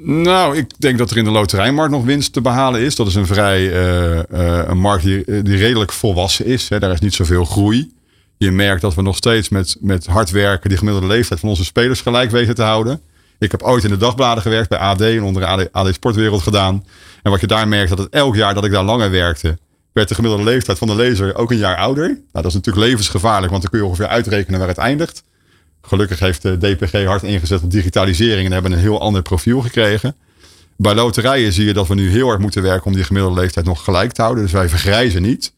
[0.03, 2.97] Nou, ik denk dat er in de loterijmarkt nog winst te behalen is.
[2.97, 4.21] Dat is een vrij uh,
[4.67, 6.69] een markt die, die redelijk volwassen is.
[6.69, 6.79] Hè.
[6.79, 7.93] Daar is niet zoveel groei.
[8.37, 11.65] Je merkt dat we nog steeds met, met hard werken die gemiddelde leeftijd van onze
[11.65, 13.01] spelers gelijk weten te houden.
[13.39, 16.85] Ik heb ooit in de dagbladen gewerkt bij AD en onder AD, AD Sportwereld gedaan.
[17.23, 19.59] En wat je daar merkt, dat het elk jaar dat ik daar langer werkte,
[19.93, 22.07] werd de gemiddelde leeftijd van de lezer ook een jaar ouder.
[22.07, 25.23] Nou, dat is natuurlijk levensgevaarlijk, want dan kun je ongeveer uitrekenen waar het eindigt.
[25.83, 30.17] Gelukkig heeft de DPG hard ingezet op digitalisering en hebben een heel ander profiel gekregen.
[30.77, 33.67] Bij loterijen zie je dat we nu heel erg moeten werken om die gemiddelde leeftijd
[33.67, 34.43] nog gelijk te houden.
[34.43, 35.53] Dus wij vergrijzen niet.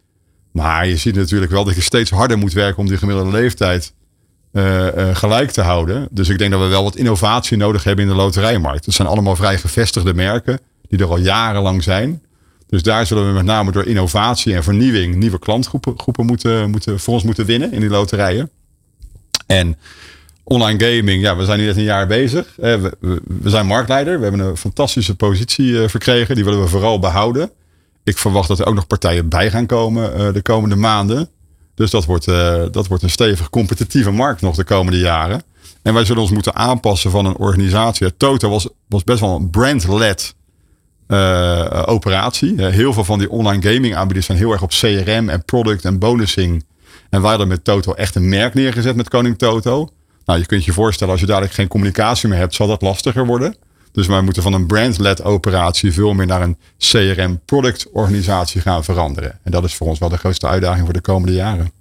[0.53, 3.93] Maar je ziet natuurlijk wel dat je steeds harder moet werken om die gemiddelde leeftijd
[4.53, 6.09] uh, uh, gelijk te houden.
[6.11, 8.85] Dus ik denk dat we wel wat innovatie nodig hebben in de loterijmarkt.
[8.85, 12.23] Het zijn allemaal vrij gevestigde merken die er al jarenlang zijn.
[12.67, 17.01] Dus daar zullen we met name door innovatie en vernieuwing nieuwe klantgroepen groepen moeten, moeten,
[17.01, 18.51] voor ons moeten winnen in die loterijen.
[19.47, 19.79] En
[20.45, 22.53] online gaming, ja, we zijn nu net een jaar bezig.
[22.57, 22.97] We,
[23.41, 24.17] we, zijn marktleider.
[24.19, 26.35] We hebben een fantastische positie eh, verkregen.
[26.35, 27.51] Die willen we vooral behouden.
[28.05, 31.29] Ik verwacht dat er ook nog partijen bij gaan komen eh, de komende maanden.
[31.75, 35.43] Dus dat wordt, eh, dat wordt een stevig competitieve markt nog de komende jaren.
[35.83, 38.17] En wij zullen ons moeten aanpassen van een organisatie.
[38.17, 40.35] Toto was, was best wel een brand-led
[41.87, 42.65] operatie.
[42.65, 45.99] heel veel van die online gaming aanbieders zijn heel erg op CRM en product en
[45.99, 46.65] bonusing.
[47.11, 49.89] En wij hadden met Toto echt een merk neergezet met Koning Toto.
[50.25, 53.27] Nou, je kunt je voorstellen, als je dadelijk geen communicatie meer hebt, zal dat lastiger
[53.27, 53.57] worden.
[53.93, 59.39] Dus wij moeten van een brand-led operatie veel meer naar een CRM-product-organisatie gaan veranderen.
[59.43, 61.73] En dat is voor ons wel de grootste uitdaging voor de komende jaren.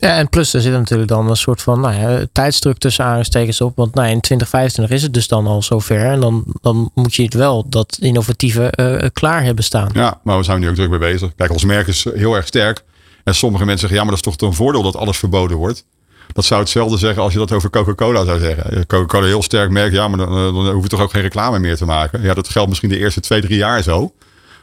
[0.00, 3.60] Ja, en plus er zit natuurlijk dan een soort van nou ja, tijdsdruk tussen aanstekens
[3.60, 3.76] op.
[3.76, 6.04] Want nou, in 2025 is het dus dan al zover.
[6.04, 9.90] En dan, dan moet je het wel, dat innovatieve, uh, klaar hebben staan.
[9.92, 11.34] Ja, maar we zijn nu ook druk mee bezig.
[11.34, 12.84] Kijk, ons merk is heel erg sterk.
[13.24, 15.84] En sommige mensen zeggen, ja, maar dat is toch een voordeel dat alles verboden wordt.
[16.32, 18.86] Dat zou hetzelfde zeggen als je dat over Coca-Cola zou zeggen.
[18.86, 21.76] Coca-Cola heel sterk merk, ja, maar dan, dan hoef je toch ook geen reclame meer
[21.76, 22.22] te maken.
[22.22, 24.12] Ja, dat geldt misschien de eerste twee, drie jaar zo.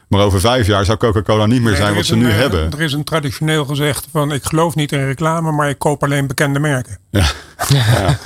[0.08, 2.70] Maar over vijf jaar zou Coca-Cola niet meer zijn wat ze nu eh, hebben.
[2.72, 6.26] Er is een traditioneel gezegd van ik geloof niet in reclame, maar ik koop alleen
[6.26, 6.98] bekende merken.
[7.10, 7.26] Ja,
[7.68, 8.18] ja.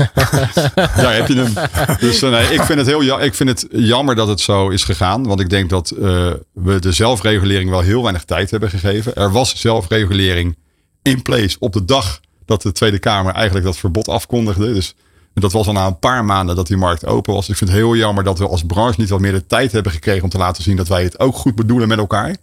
[0.74, 1.55] ja heb je hem.
[1.99, 4.84] Dus eh, nee, ik vind, het heel, ik vind het jammer dat het zo is
[4.84, 5.26] gegaan.
[5.26, 9.14] Want ik denk dat uh, we de zelfregulering wel heel weinig tijd hebben gegeven.
[9.14, 10.57] Er was zelfregulering
[11.03, 12.20] in place op de dag
[12.51, 14.73] dat de Tweede Kamer eigenlijk dat verbod afkondigde.
[14.73, 14.95] Dus
[15.35, 17.49] dat was al na een paar maanden dat die markt open was.
[17.49, 19.93] Ik vind het heel jammer dat we als branche niet wat meer de tijd hebben
[19.93, 22.37] gekregen om te laten zien dat wij het ook goed bedoelen met elkaar.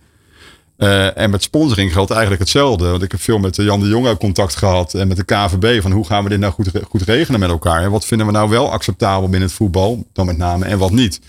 [0.77, 2.89] Uh, en met sponsoring geldt eigenlijk hetzelfde.
[2.89, 5.91] Want ik heb veel met Jan de Jonge contact gehad en met de KVB van
[5.91, 7.83] hoe gaan we dit nou goed, goed regelen met elkaar.
[7.83, 10.91] En wat vinden we nou wel acceptabel binnen het voetbal, dan met name, en wat
[10.91, 11.21] niet.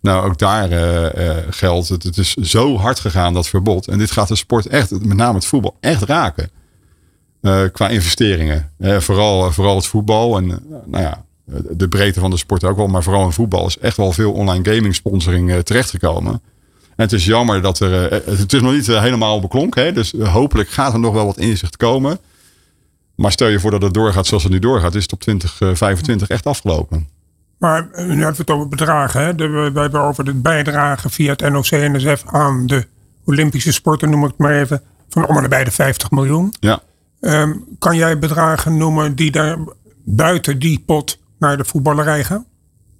[0.00, 3.88] Nou, ook daar uh, uh, geldt, het is zo hard gegaan dat verbod.
[3.88, 6.50] En dit gaat de sport echt, met name het voetbal, echt raken.
[7.44, 8.70] Uh, qua investeringen.
[8.78, 11.24] Uh, vooral, vooral het voetbal en uh, nou ja,
[11.70, 12.86] de breedte van de sport ook wel.
[12.86, 16.32] Maar vooral in voetbal is echt wel veel online gaming sponsoring terechtgekomen.
[16.96, 18.12] En het is jammer dat er.
[18.12, 19.84] het is nog niet helemaal beklonken.
[19.84, 19.92] Hè?
[19.92, 22.18] Dus hopelijk gaat er nog wel wat inzicht komen.
[23.14, 26.28] Maar stel je voor dat het doorgaat zoals het nu doorgaat, is het op 2025
[26.28, 27.08] echt afgelopen.
[27.58, 29.24] Maar nu hebben we het over bedragen.
[29.24, 29.34] Hè?
[29.34, 32.86] De, we, we hebben over het bijdragen via het NOC-NSF aan de
[33.24, 36.54] Olympische sporten, noem ik het maar even, van om en bij de 50 miljoen.
[36.60, 36.80] Ja.
[37.26, 39.58] Um, kan jij bedragen noemen die daar
[40.04, 42.46] buiten die pot naar de voetballerij gaan?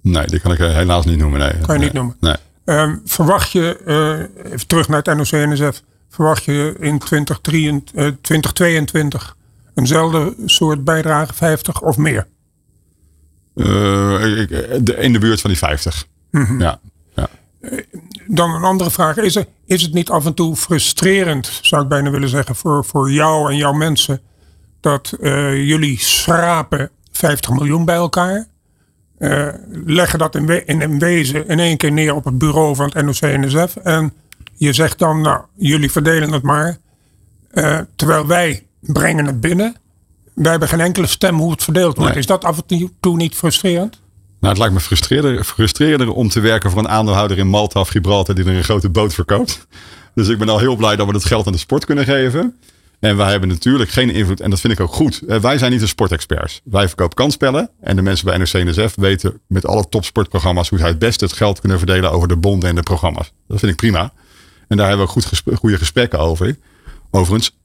[0.01, 1.39] Nee, die kan ik helaas niet noemen.
[1.39, 1.51] Nee.
[1.51, 1.79] Kan je nee.
[1.79, 2.15] niet noemen?
[2.19, 2.35] Nee.
[2.65, 9.35] Um, verwacht je, uh, even terug naar het NOC-NSF, verwacht je in 2023, uh, 2022
[9.75, 12.27] eenzelfde soort bijdrage, 50 of meer?
[13.55, 14.39] Uh,
[14.97, 16.07] in de buurt van die 50.
[16.31, 16.41] Mhm.
[16.41, 16.61] Mm -hmm.
[16.61, 16.79] Ja.
[18.27, 19.17] Dan een andere vraag.
[19.17, 22.85] Is, er, is het niet af en toe frustrerend, zou ik bijna willen zeggen, voor,
[22.85, 24.21] voor jou en jouw mensen,
[24.79, 28.47] dat uh, jullie schrapen 50 miljoen bij elkaar,
[29.19, 29.47] uh,
[29.85, 32.91] leggen dat in, we, in, in, wezen in één keer neer op het bureau van
[32.93, 34.13] het NOC-NSF en
[34.53, 36.77] je zegt dan, nou, jullie verdelen het maar,
[37.53, 39.75] uh, terwijl wij brengen het binnen.
[40.33, 42.11] Wij hebben geen enkele stem hoe het verdeeld wordt.
[42.11, 42.19] Nee.
[42.19, 44.01] Is dat af en toe niet frustrerend?
[44.45, 48.35] Nou, het lijkt me frustrerender om te werken voor een aandeelhouder in Malta of Gibraltar
[48.35, 49.67] die er een grote boot verkoopt.
[50.15, 52.55] Dus ik ben al heel blij dat we dat geld aan de sport kunnen geven.
[52.99, 55.21] En wij hebben natuurlijk geen invloed, en dat vind ik ook goed.
[55.41, 56.61] Wij zijn niet de sportexperts.
[56.63, 57.69] Wij verkopen kansspellen.
[57.81, 61.59] En de mensen bij NOC-NSF weten met alle topsportprogramma's hoe zij het beste het geld
[61.59, 63.31] kunnen verdelen over de bonden en de programma's.
[63.47, 64.13] Dat vind ik prima.
[64.67, 66.57] En daar hebben we goed goede gesprekken over.
[67.11, 67.57] Overigens,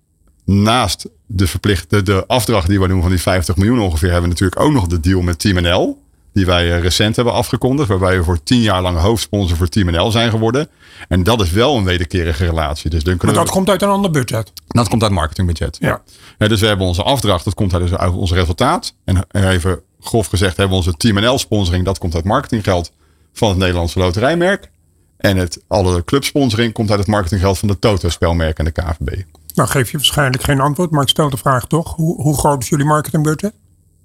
[0.45, 4.35] naast de verplichte de afdracht die we doen van die 50 miljoen ongeveer, hebben we
[4.35, 7.89] natuurlijk ook nog de deal met Team NL die wij recent hebben afgekondigd.
[7.89, 10.69] Waarbij we voor tien jaar lang hoofdsponsor voor Team NL zijn geworden.
[11.09, 12.91] En dat is wel een wederkerige relatie.
[12.91, 13.51] Dus dan Maar dat we...
[13.51, 14.53] komt uit een ander budget.
[14.67, 15.77] Dat komt uit marketingbudget.
[15.81, 16.03] Ja.
[16.39, 18.95] Ja, dus we hebben onze afdracht, dat komt uit dus uit ons resultaat.
[19.05, 21.85] En even grof gezegd hebben we onze Team NL sponsoring.
[21.85, 22.93] Dat komt uit marketinggeld
[23.33, 24.71] van het Nederlandse loterijmerk.
[25.17, 29.23] En het, alle clubsponsoring komt uit het marketinggeld van de Toto-spelmerk en de KVB.
[29.55, 31.95] Nou geef je waarschijnlijk geen antwoord, maar ik stel de vraag toch.
[31.95, 33.53] Hoe, hoe groot is jullie marketingbudget?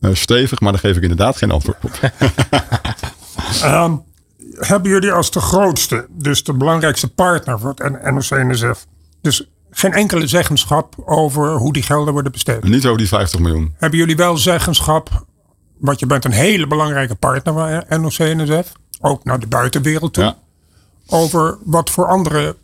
[0.05, 1.91] Uh, stevig, maar daar geef ik inderdaad geen antwoord op.
[3.63, 4.03] um,
[4.71, 8.85] hebben jullie als de grootste, dus de belangrijkste partner voor het NOC-NSF,
[9.21, 12.63] dus geen enkele zeggenschap over hoe die gelden worden besteed?
[12.63, 13.73] Niet over die 50 miljoen.
[13.77, 15.25] Hebben jullie wel zeggenschap,
[15.79, 20.37] want je bent een hele belangrijke partner van NOC-NSF, ook naar de buitenwereld toe, Ja.
[21.07, 22.55] over wat voor andere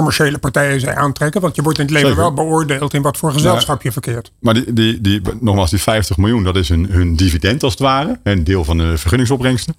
[0.00, 1.40] commerciële partijen zij aantrekken?
[1.40, 2.24] Want je wordt in het leven Zeker.
[2.24, 4.32] wel beoordeeld in wat voor gezelschap je verkeert.
[4.40, 7.82] Maar die, die, die, nogmaals, die 50 miljoen, dat is hun, hun dividend als het
[7.82, 8.20] ware.
[8.22, 9.74] Een deel van de vergunningsopbrengsten.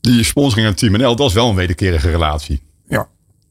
[0.00, 2.62] Die sponsoring aan Team NL, dat is wel een wederkerige relatie.
[2.88, 3.08] Ja.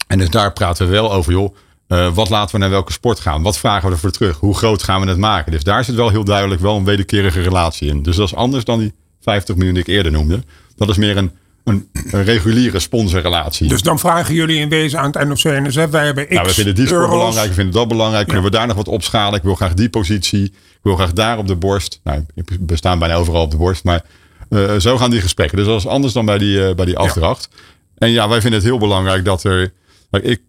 [0.08, 1.56] En dus daar praten we wel over, joh.
[1.88, 3.42] Uh, wat laten we naar welke sport gaan?
[3.42, 4.38] Wat vragen we ervoor terug?
[4.38, 5.52] Hoe groot gaan we het maken?
[5.52, 8.04] Dus daar zit wel heel duidelijk wel een wederkerige relatie in.
[8.04, 10.44] Dus dat is anders dan die 50 miljoen die ik eerder noemde.
[10.76, 11.32] Dat is meer een,
[11.68, 13.68] een, een reguliere sponsorrelatie.
[13.68, 15.90] Dus dan vragen jullie in wezen aan het NOC-NSF.
[15.90, 17.18] Wij hebben x nou, we vinden die sport euro's.
[17.18, 18.26] belangrijk, we vinden dat belangrijk.
[18.26, 19.38] Kunnen we daar nog wat opschalen?
[19.38, 20.44] Ik wil graag die positie.
[20.44, 22.00] Ik wil graag daar op de borst.
[22.04, 22.26] Nou,
[22.66, 23.84] we staan bijna overal op de borst.
[23.84, 24.02] Maar
[24.50, 25.58] uh, zo gaan die gesprekken.
[25.58, 27.50] Dus dat is anders dan bij die, uh, bij die afdracht.
[27.52, 27.58] Ja.
[27.98, 29.74] En ja, wij vinden het heel belangrijk dat er...
[30.12, 30.42] Ik,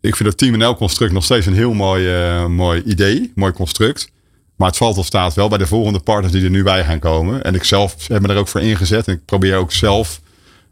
[0.00, 3.32] ik vind het Team NL-construct nog steeds een heel mooi, uh, mooi idee.
[3.34, 4.10] Mooi construct.
[4.56, 6.98] Maar het valt of staat wel bij de volgende partners die er nu bij gaan
[6.98, 7.42] komen.
[7.42, 9.06] En ik zelf heb me er ook voor ingezet.
[9.08, 10.25] En ik probeer ook zelf eh,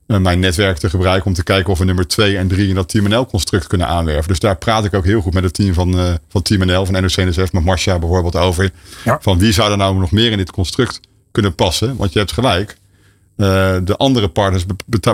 [0.06, 2.88] mijn netwerk te gebruiken om te kijken of we nummer 2 en 3 in dat
[2.88, 4.28] Team NL construct kunnen aanwerven.
[4.28, 6.86] Dus daar praat ik ook heel goed met het team van, uh, van Team NL,
[6.86, 8.70] van NOC-NSF, met Marcia bijvoorbeeld over.
[9.04, 9.18] Ja.
[9.20, 11.00] Van wie zou er nou nog meer in dit construct
[11.30, 11.96] kunnen passen?
[11.96, 12.76] Want je hebt gelijk,
[13.36, 13.46] uh,
[13.84, 14.64] de andere partners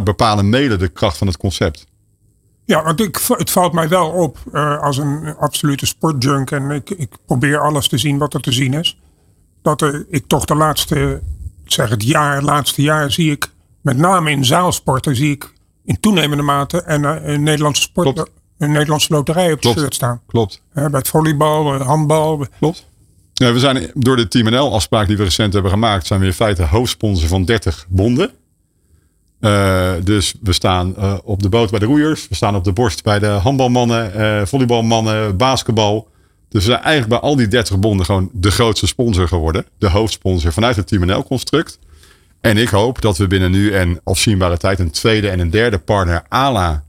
[0.03, 1.87] bepalen mede de kracht van het concept.
[2.65, 6.91] Ja, want ik, het valt mij wel op uh, als een absolute sportjunk en ik,
[6.91, 8.99] ik probeer alles te zien wat er te zien is.
[9.63, 11.21] Dat er, ik toch de laatste,
[11.65, 13.51] zeg het jaar, laatste jaar zie ik
[13.81, 15.53] met name in zaalsporten zie ik
[15.85, 20.21] in toenemende mate en een Nederlandse sport, een Nederlandse loterij op de shirt staan.
[20.27, 20.63] Klopt.
[20.73, 22.47] Bij het volleybal, handbal.
[22.59, 22.89] Klopt.
[23.35, 26.27] Ja, we zijn door de Team NL afspraak die we recent hebben gemaakt, zijn we
[26.27, 28.31] in feite hoofdsponsor van 30 bonden.
[29.41, 32.29] Uh, dus we staan uh, op de boot bij de roeiers.
[32.29, 36.09] We staan op de borst bij de handbalmannen, uh, volleybalmannen, basketbal.
[36.49, 39.67] Dus we zijn eigenlijk bij al die 30 bonden gewoon de grootste sponsor geworden.
[39.79, 41.79] De hoofdsponsor vanuit het Team NL construct.
[42.41, 45.79] En ik hoop dat we binnen nu en afzienbare tijd een tweede en een derde
[45.79, 46.85] partner à la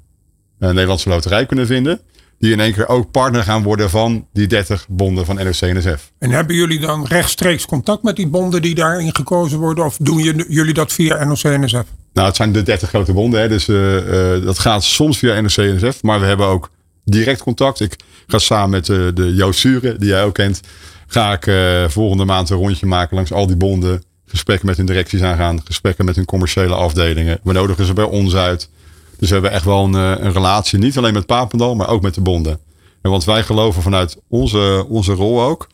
[0.60, 2.00] Nederlandse Loterij kunnen vinden.
[2.40, 6.12] Die in één keer ook partner gaan worden van die 30 bonden van NOC-NSF.
[6.20, 9.86] En hebben jullie dan rechtstreeks contact met die bonden die daarin gekozen worden?
[9.86, 11.84] Of doen jullie dat via NOC-NSF?
[12.14, 13.42] Nou, het zijn de 30 grote bonden.
[13.42, 16.04] Hè, dus uh, uh, dat gaat soms via NOC-NSF.
[16.04, 16.70] Maar we hebben ook
[17.06, 17.80] direct contact.
[17.80, 17.96] Ik
[18.28, 20.62] ga samen met uh, de Joost Suren, die jij ook kent.
[21.08, 21.52] Ga ik
[21.92, 26.06] volgende maand een rondje maken langs al die bonden gesprekken met hun directies aangaan, gesprekken
[26.06, 27.40] met hun commerciële afdelingen.
[27.44, 28.70] We nodigen ze bij ons uit.
[29.18, 32.02] Dus we hebben echt wel een, eh, een relatie, niet alleen met Papendal, maar ook
[32.02, 32.60] met de bonden.
[33.02, 35.68] En want wij geloven vanuit onze, onze rol ook,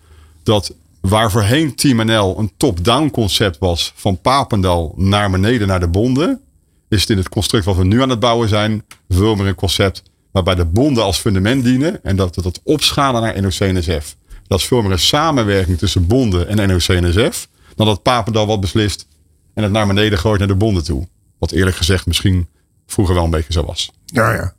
[0.43, 5.87] dat waar voorheen Team NL een top-down concept was, van Papendal naar beneden naar de
[5.87, 6.41] bonden,
[6.89, 9.55] is het in het construct wat we nu aan het bouwen zijn, veel meer een
[9.55, 14.15] concept waarbij de bonden als fundament dienen en dat het het opschalen naar NOC-NSF.
[14.47, 17.47] Dat is veel meer een samenwerking tussen bonden en NOC-NSF
[17.77, 19.07] dan dat Papendal wat beslist
[19.53, 21.07] en het naar beneden gooit naar de bonden toe.
[21.39, 22.47] Wat eerlijk gezegd misschien
[22.87, 23.91] vroeger wel een beetje zo was.
[24.05, 24.53] Ja, ja.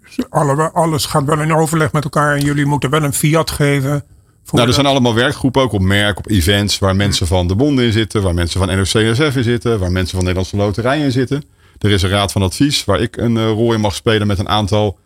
[0.00, 3.50] Dus alle, alles gaat wel in overleg met elkaar en jullie moeten wel een fiat
[3.50, 4.04] geven.
[4.50, 7.84] Nou, er zijn allemaal werkgroepen, ook op merk, op events, waar mensen van de bonden
[7.84, 11.44] in zitten, waar mensen van NOC-NSF in zitten, waar mensen van Nederlandse Loterijen in zitten.
[11.78, 14.38] Er is een raad van advies waar ik een uh, rol in mag spelen met
[14.38, 14.98] een aantal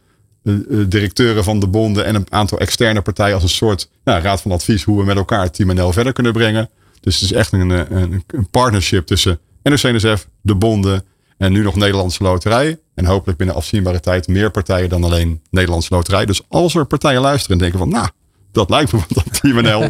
[0.42, 4.40] uh, directeuren van de bonden en een aantal externe partijen als een soort nou, raad
[4.40, 6.70] van advies hoe we met elkaar het Team NL verder kunnen brengen.
[7.09, 11.04] Dus het is echt een, een, een partnership tussen NOC-NSF, de bonden
[11.38, 12.78] en nu nog Nederlandse Loterij.
[12.94, 16.26] En hopelijk binnen afzienbare tijd meer partijen dan alleen Nederlandse Loterij.
[16.26, 18.09] Dus als er partijen luisteren en denken van, nou,
[18.52, 19.88] dat lijkt me wat dat Team NL.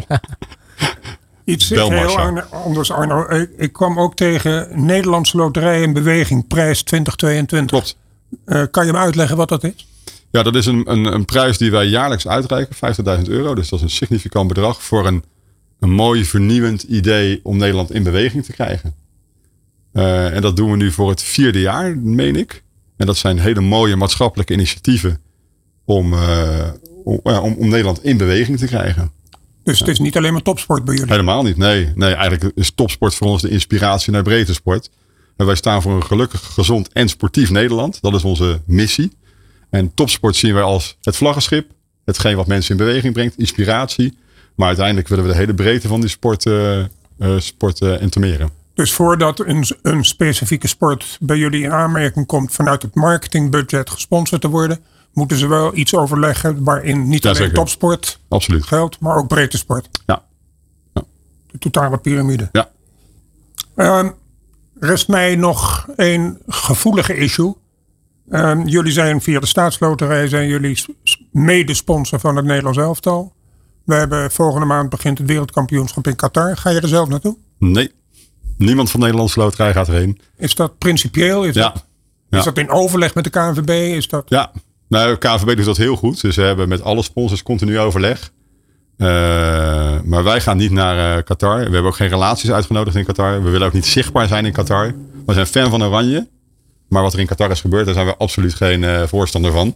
[1.43, 1.91] Iets heel
[2.51, 3.29] anders, Arno.
[3.29, 7.69] Ik, ik, kwam ook tegen Nederlandse Loterij in Beweging, prijs 2022.
[7.69, 7.97] Klopt.
[8.45, 9.87] Uh, kan je me uitleggen wat dat is?
[10.31, 12.75] Ja, dat is een, een, een prijs die wij jaarlijks uitreiken,
[13.19, 13.55] 50.000 euro.
[13.55, 15.23] Dus dat is een significant bedrag voor een,
[15.79, 18.93] een mooi vernieuwend idee om Nederland in beweging te krijgen.
[19.93, 22.63] Uh, en dat doen we nu voor het vierde jaar, meen ik.
[22.97, 25.21] En dat zijn hele mooie maatschappelijke initiatieven
[25.85, 26.67] om, uh,
[27.03, 29.11] om, om, om, Nederland in beweging te krijgen.
[29.63, 31.11] Dus het is niet alleen maar topsport bij jullie?
[31.11, 31.91] Helemaal niet, nee.
[31.95, 32.13] nee.
[32.13, 34.89] Eigenlijk is topsport voor ons de inspiratie naar breedte sport.
[35.37, 38.01] En wij staan voor een gelukkig, gezond en sportief Nederland.
[38.01, 39.11] Dat is onze missie.
[39.69, 41.71] En topsport zien wij als het vlaggenschip.
[42.05, 44.17] Hetgeen wat mensen in beweging brengt, inspiratie.
[44.59, 46.85] Maar uiteindelijk willen we de hele breedte van die sport, uh,
[47.37, 48.49] sport entomeren.
[48.73, 54.41] Dus voordat een, een specifieke sport bij jullie in aanmerking komt vanuit het marketingbudget gesponsord
[54.41, 54.79] te worden,
[55.13, 58.65] moeten ze wel iets overleggen waarin niet alleen topsport Absoluut.
[58.65, 59.89] geldt, maar ook breedte sport.
[60.05, 60.23] Ja.
[60.93, 61.03] ja.
[61.51, 62.49] De totale piramide.
[62.51, 62.69] Ja.
[63.75, 64.13] Um,
[64.79, 67.55] rest mij nog een gevoelige issue.
[68.31, 70.83] Um, jullie zijn via de staatsloterij zijn jullie
[71.31, 73.37] medesponsor van het Nederlands elftal.
[73.89, 76.57] We hebben volgende maand begint het wereldkampioenschap in Qatar.
[76.57, 77.37] Ga je er zelf naartoe?
[77.57, 77.91] Nee.
[78.57, 80.19] Niemand van Nederlandse Loterij gaat erheen.
[80.37, 81.43] Is dat principieel?
[81.43, 81.73] Is, ja.
[82.29, 83.69] dat, is dat in overleg met de KNVB?
[83.95, 84.23] Is dat...
[84.27, 84.51] Ja,
[84.87, 86.21] nou, KNVB doet dat heel goed.
[86.21, 88.31] Dus ze hebben met alle sponsors continu overleg.
[88.97, 89.07] Uh,
[90.03, 91.57] maar wij gaan niet naar uh, Qatar.
[91.57, 93.43] We hebben ook geen relaties uitgenodigd in Qatar.
[93.43, 94.93] We willen ook niet zichtbaar zijn in Qatar.
[95.25, 96.27] We zijn fan van Oranje.
[96.89, 99.75] Maar wat er in Qatar is gebeurd, daar zijn we absoluut geen uh, voorstander van.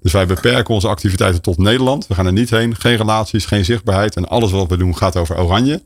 [0.00, 2.06] Dus wij beperken onze activiteiten tot Nederland.
[2.06, 2.76] We gaan er niet heen.
[2.76, 4.16] Geen relaties, geen zichtbaarheid.
[4.16, 5.82] En alles wat we doen gaat over Oranje.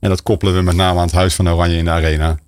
[0.00, 2.38] En dat koppelen we met name aan het Huis van Oranje in de Arena.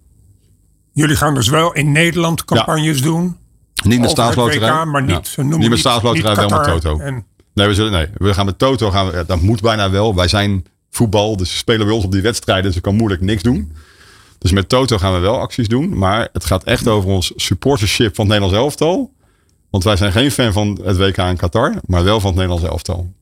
[0.93, 3.37] Jullie gaan dus wel in Nederland campagnes doen?
[3.85, 4.85] Niet met staatsloterij.
[4.85, 5.43] Maar niet, ja.
[5.43, 6.99] niet met staatsloterij, wel met Toto.
[6.99, 7.25] En...
[7.55, 8.91] Nee, we zullen, nee, we gaan met Toto.
[8.91, 10.15] Gaan we, dat moet bijna wel.
[10.15, 12.65] Wij zijn voetbal, dus spelen bij ons op die wedstrijden.
[12.65, 13.73] Dus ik kan moeilijk niks doen.
[14.39, 15.99] Dus met Toto gaan we wel acties doen.
[15.99, 19.13] Maar het gaat echt over ons supportership van het Nederlands elftal.
[19.71, 22.69] Want wij zijn geen fan van het WK in Qatar, maar wel van het Nederlands
[22.69, 23.13] elftal.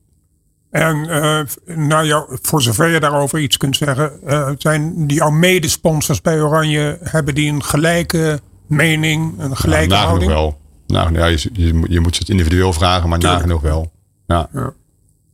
[0.69, 1.39] En uh,
[1.77, 6.41] nou ja, voor zover je daarover iets kunt zeggen, uh, zijn die al medesponsors bij
[6.41, 10.31] Oranje, hebben die een gelijke mening, een gelijke nagenoeg houding?
[10.31, 10.57] wel.
[10.87, 13.91] Nou, ja, je, je, je moet het individueel vragen, maar nagenoeg wel.
[14.27, 14.49] Ja.
[14.53, 14.73] Ja.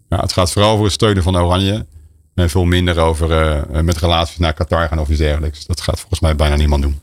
[0.10, 1.86] Ja, het gaat vooral over het steunen van Oranje.
[2.36, 5.66] En veel minder over eh, met relaties naar Qatar gaan of iets dergelijks.
[5.66, 7.00] Dat gaat volgens mij bijna niemand doen.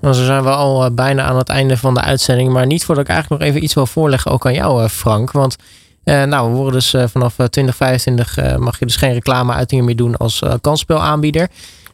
[0.00, 2.52] Ja, zo zijn we al eh, bijna aan het einde van de uitzending.
[2.52, 5.30] Maar niet voordat ik eigenlijk nog even iets wil voorleggen, ook aan jou, eh, Frank.
[5.30, 5.56] Want
[6.04, 9.96] eh, nou, we worden dus vanaf eh, 2025 eh, mag je dus geen reclameuitingen meer
[9.96, 11.48] doen als kansspelaanbieder.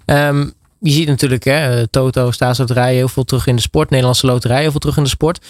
[0.04, 3.90] Ehm, je ziet natuurlijk, hè, Toto, staatsloterij, heel veel terug in de sport.
[3.90, 5.44] Nederlandse loterij, heel veel terug in de sport.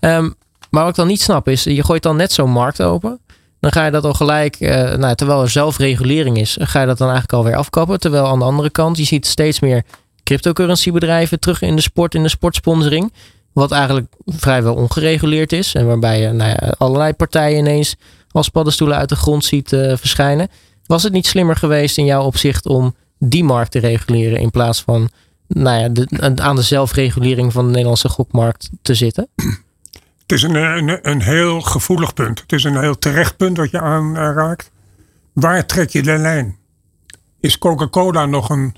[0.00, 0.30] Ehm,
[0.70, 3.20] maar wat ik dan niet snap is, je gooit dan net zo'n markt open.
[3.60, 7.08] Dan ga je dat al gelijk, nou, terwijl er zelfregulering is, ga je dat dan
[7.08, 8.00] eigenlijk alweer afkappen.
[8.00, 9.84] Terwijl aan de andere kant, je ziet steeds meer
[10.24, 13.12] cryptocurrency bedrijven terug in de sport, in de sportsponsoring.
[13.52, 15.74] Wat eigenlijk vrijwel ongereguleerd is.
[15.74, 17.96] En waarbij je nou ja, allerlei partijen ineens
[18.30, 20.48] als paddenstoelen uit de grond ziet eh, verschijnen.
[20.86, 24.82] Was het niet slimmer geweest in jouw opzicht om die markt te reguleren in plaats
[24.82, 25.10] van
[25.46, 29.28] nou ja, aan de zelfregulering van de Nederlandse gokmarkt te zitten?
[30.26, 32.40] Het is een, een, een heel gevoelig punt.
[32.40, 34.70] Het is een heel terecht punt wat je aanraakt.
[35.32, 36.56] Waar trek je de lijn?
[37.40, 38.76] Is Coca-Cola nog een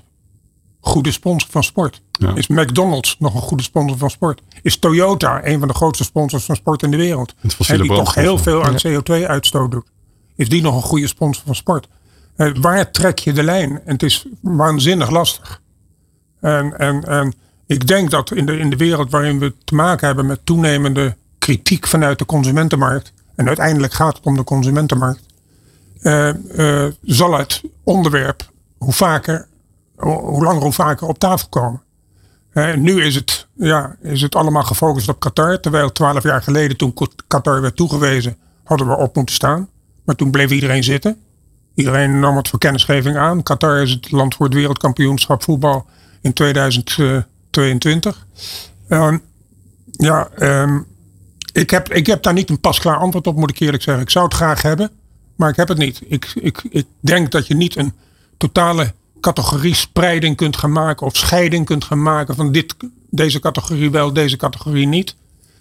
[0.85, 2.01] goede sponsor van sport?
[2.11, 2.35] Ja.
[2.35, 4.41] Is McDonald's nog een goede sponsor van sport?
[4.61, 7.33] Is Toyota een van de grootste sponsors van sport in de wereld?
[7.67, 9.85] Hè, die toch heel veel aan CO2-uitstoot doet.
[10.35, 11.87] Is die nog een goede sponsor van sport?
[12.61, 13.71] Waar trek je de lijn?
[13.85, 15.61] En het is waanzinnig lastig.
[16.41, 17.33] En, en, en
[17.65, 21.15] ik denk dat in de, in de wereld waarin we te maken hebben met toenemende
[21.39, 23.13] kritiek vanuit de consumentenmarkt.
[23.35, 25.21] En uiteindelijk gaat het om de consumentenmarkt.
[26.01, 26.29] eh,
[26.85, 29.47] eh, zal het onderwerp hoe vaker,
[29.95, 31.81] hoe langer hoe vaker op tafel komen.
[32.51, 35.59] Eh, nu is het, ja, is het allemaal gefocust op Qatar.
[35.59, 36.93] Terwijl twaalf jaar geleden toen
[37.27, 39.69] Qatar werd toegewezen hadden we op moeten staan.
[40.05, 41.17] Maar toen bleef iedereen zitten.
[41.73, 43.43] Iedereen nam het voor kennisgeving aan.
[43.43, 45.85] Qatar is het land voor het wereldkampioenschap voetbal
[46.21, 48.27] in 2022.
[48.87, 49.17] Ehm,
[49.91, 50.79] ja, ehm,
[51.53, 54.03] ik, heb, ik heb daar niet een pasklaar antwoord op, moet ik eerlijk zeggen.
[54.03, 54.91] Ik zou het graag hebben,
[55.35, 56.01] maar ik heb het niet.
[56.07, 57.93] Ik, ik, ik denk dat je niet een
[58.37, 62.75] totale categorie spreiding kunt gaan maken of scheiding kunt gaan maken van dit,
[63.09, 65.15] deze categorie wel, deze categorie niet.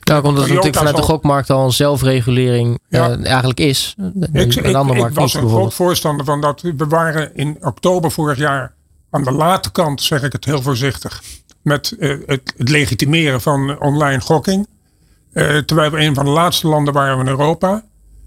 [0.05, 3.11] Nou, omdat het natuurlijk vanuit de gokmarkt al een zelfregulering Ja.
[3.11, 3.95] eh, eigenlijk is.
[4.33, 6.61] Ik, een ik, andere ik markt was een groot voorstander van dat.
[6.61, 8.75] We waren in oktober vorig jaar
[9.11, 11.23] aan de late kant, zeg ik het heel voorzichtig,
[11.63, 14.67] met eh, het, het legitimeren van online gokking.
[15.33, 17.85] Eh, terwijl we een van de laatste landen waren in Europa.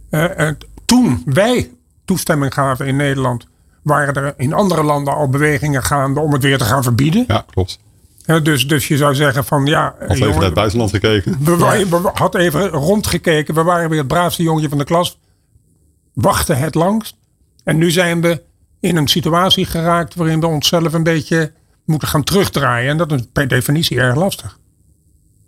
[0.10, 1.72] En toen wij
[2.06, 3.48] toestemming gaven in Nederland,
[3.88, 7.24] waren er in andere landen al bewegingen gaande om het weer te gaan verbieden.
[7.28, 7.80] Ja, klopt.
[8.44, 11.38] Dus, dus je zou zeggen van ja, Had even jongen, naar het buitenland gekeken.
[11.44, 13.54] we, wa- we hadden even rondgekeken.
[13.56, 15.20] We waren weer het braafste jongetje van de klas.
[16.14, 17.16] Wachten het langst.
[17.64, 18.42] En nu zijn we
[18.80, 21.52] in een situatie geraakt waarin we onszelf een beetje
[21.86, 22.90] moeten gaan terugdraaien.
[22.90, 24.58] En dat is per definitie erg lastig.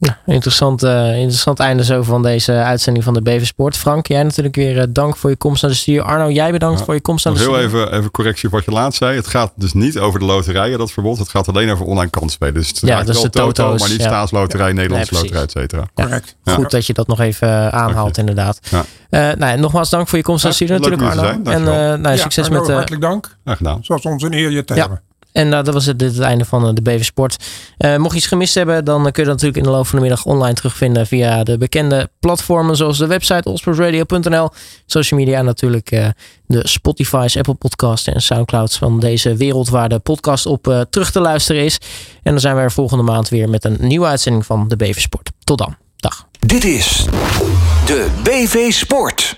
[0.01, 3.77] Ja, interessant, eh, interessant einde zo van deze uitzending van de BV Sport.
[3.77, 6.01] Frank, jij natuurlijk weer eh, dank voor je komst naar de studio.
[6.03, 7.81] Arno, jij bedankt voor je komst naar Nog de heel studio.
[7.83, 9.15] even, even correctie op wat je laatst zei.
[9.15, 11.17] Het gaat dus niet over de loterijen, dat verbod.
[11.17, 12.53] Het gaat alleen over online kansspelen.
[12.53, 14.07] Dus het Ja, is wel de Toto, toto's, maar niet ja.
[14.07, 15.81] staatsloterij, Nederlandse Nee, loterij, et cetera.
[15.95, 16.03] Ja.
[16.03, 16.35] Correct.
[16.43, 16.53] Ja.
[16.53, 18.59] Goed dat je dat nog even eh, aanhaalt, inderdaad.
[18.69, 18.85] Ja.
[19.09, 21.21] Eh, nou, ja, nogmaals dank voor je komst naar de studio natuurlijk, Arno.
[21.21, 21.45] zijn.
[21.45, 22.69] En eh, nou, Ja, succes Arno, met...
[22.69, 23.37] eh, hartelijk dank.
[23.45, 23.79] Gedaan.
[23.81, 24.79] Zoals ons een eer je te Ja.
[24.79, 25.01] hebben.
[25.31, 27.43] En nou, dat was het, einde van eh, de BV Sport.
[27.77, 29.95] Eh, mocht je iets gemist hebben, dan kun je dat natuurlijk in de loop van
[29.95, 34.49] de middag online terugvinden via de bekende platformen zoals de website allsportsradio.nl,
[34.85, 36.07] social media natuurlijk eh,
[36.45, 41.11] de Spotify's, Apple Podcasts en Soundclouds van deze wereld waar de podcast op eh, terug
[41.11, 41.77] te luisteren is.
[42.23, 44.99] En dan zijn we er volgende maand weer met een nieuwe uitzending van de BV
[44.99, 45.29] Sport.
[45.43, 45.75] Tot dan.
[45.95, 46.27] Dag.
[46.39, 47.05] Dit is
[47.85, 49.37] de BV Sport.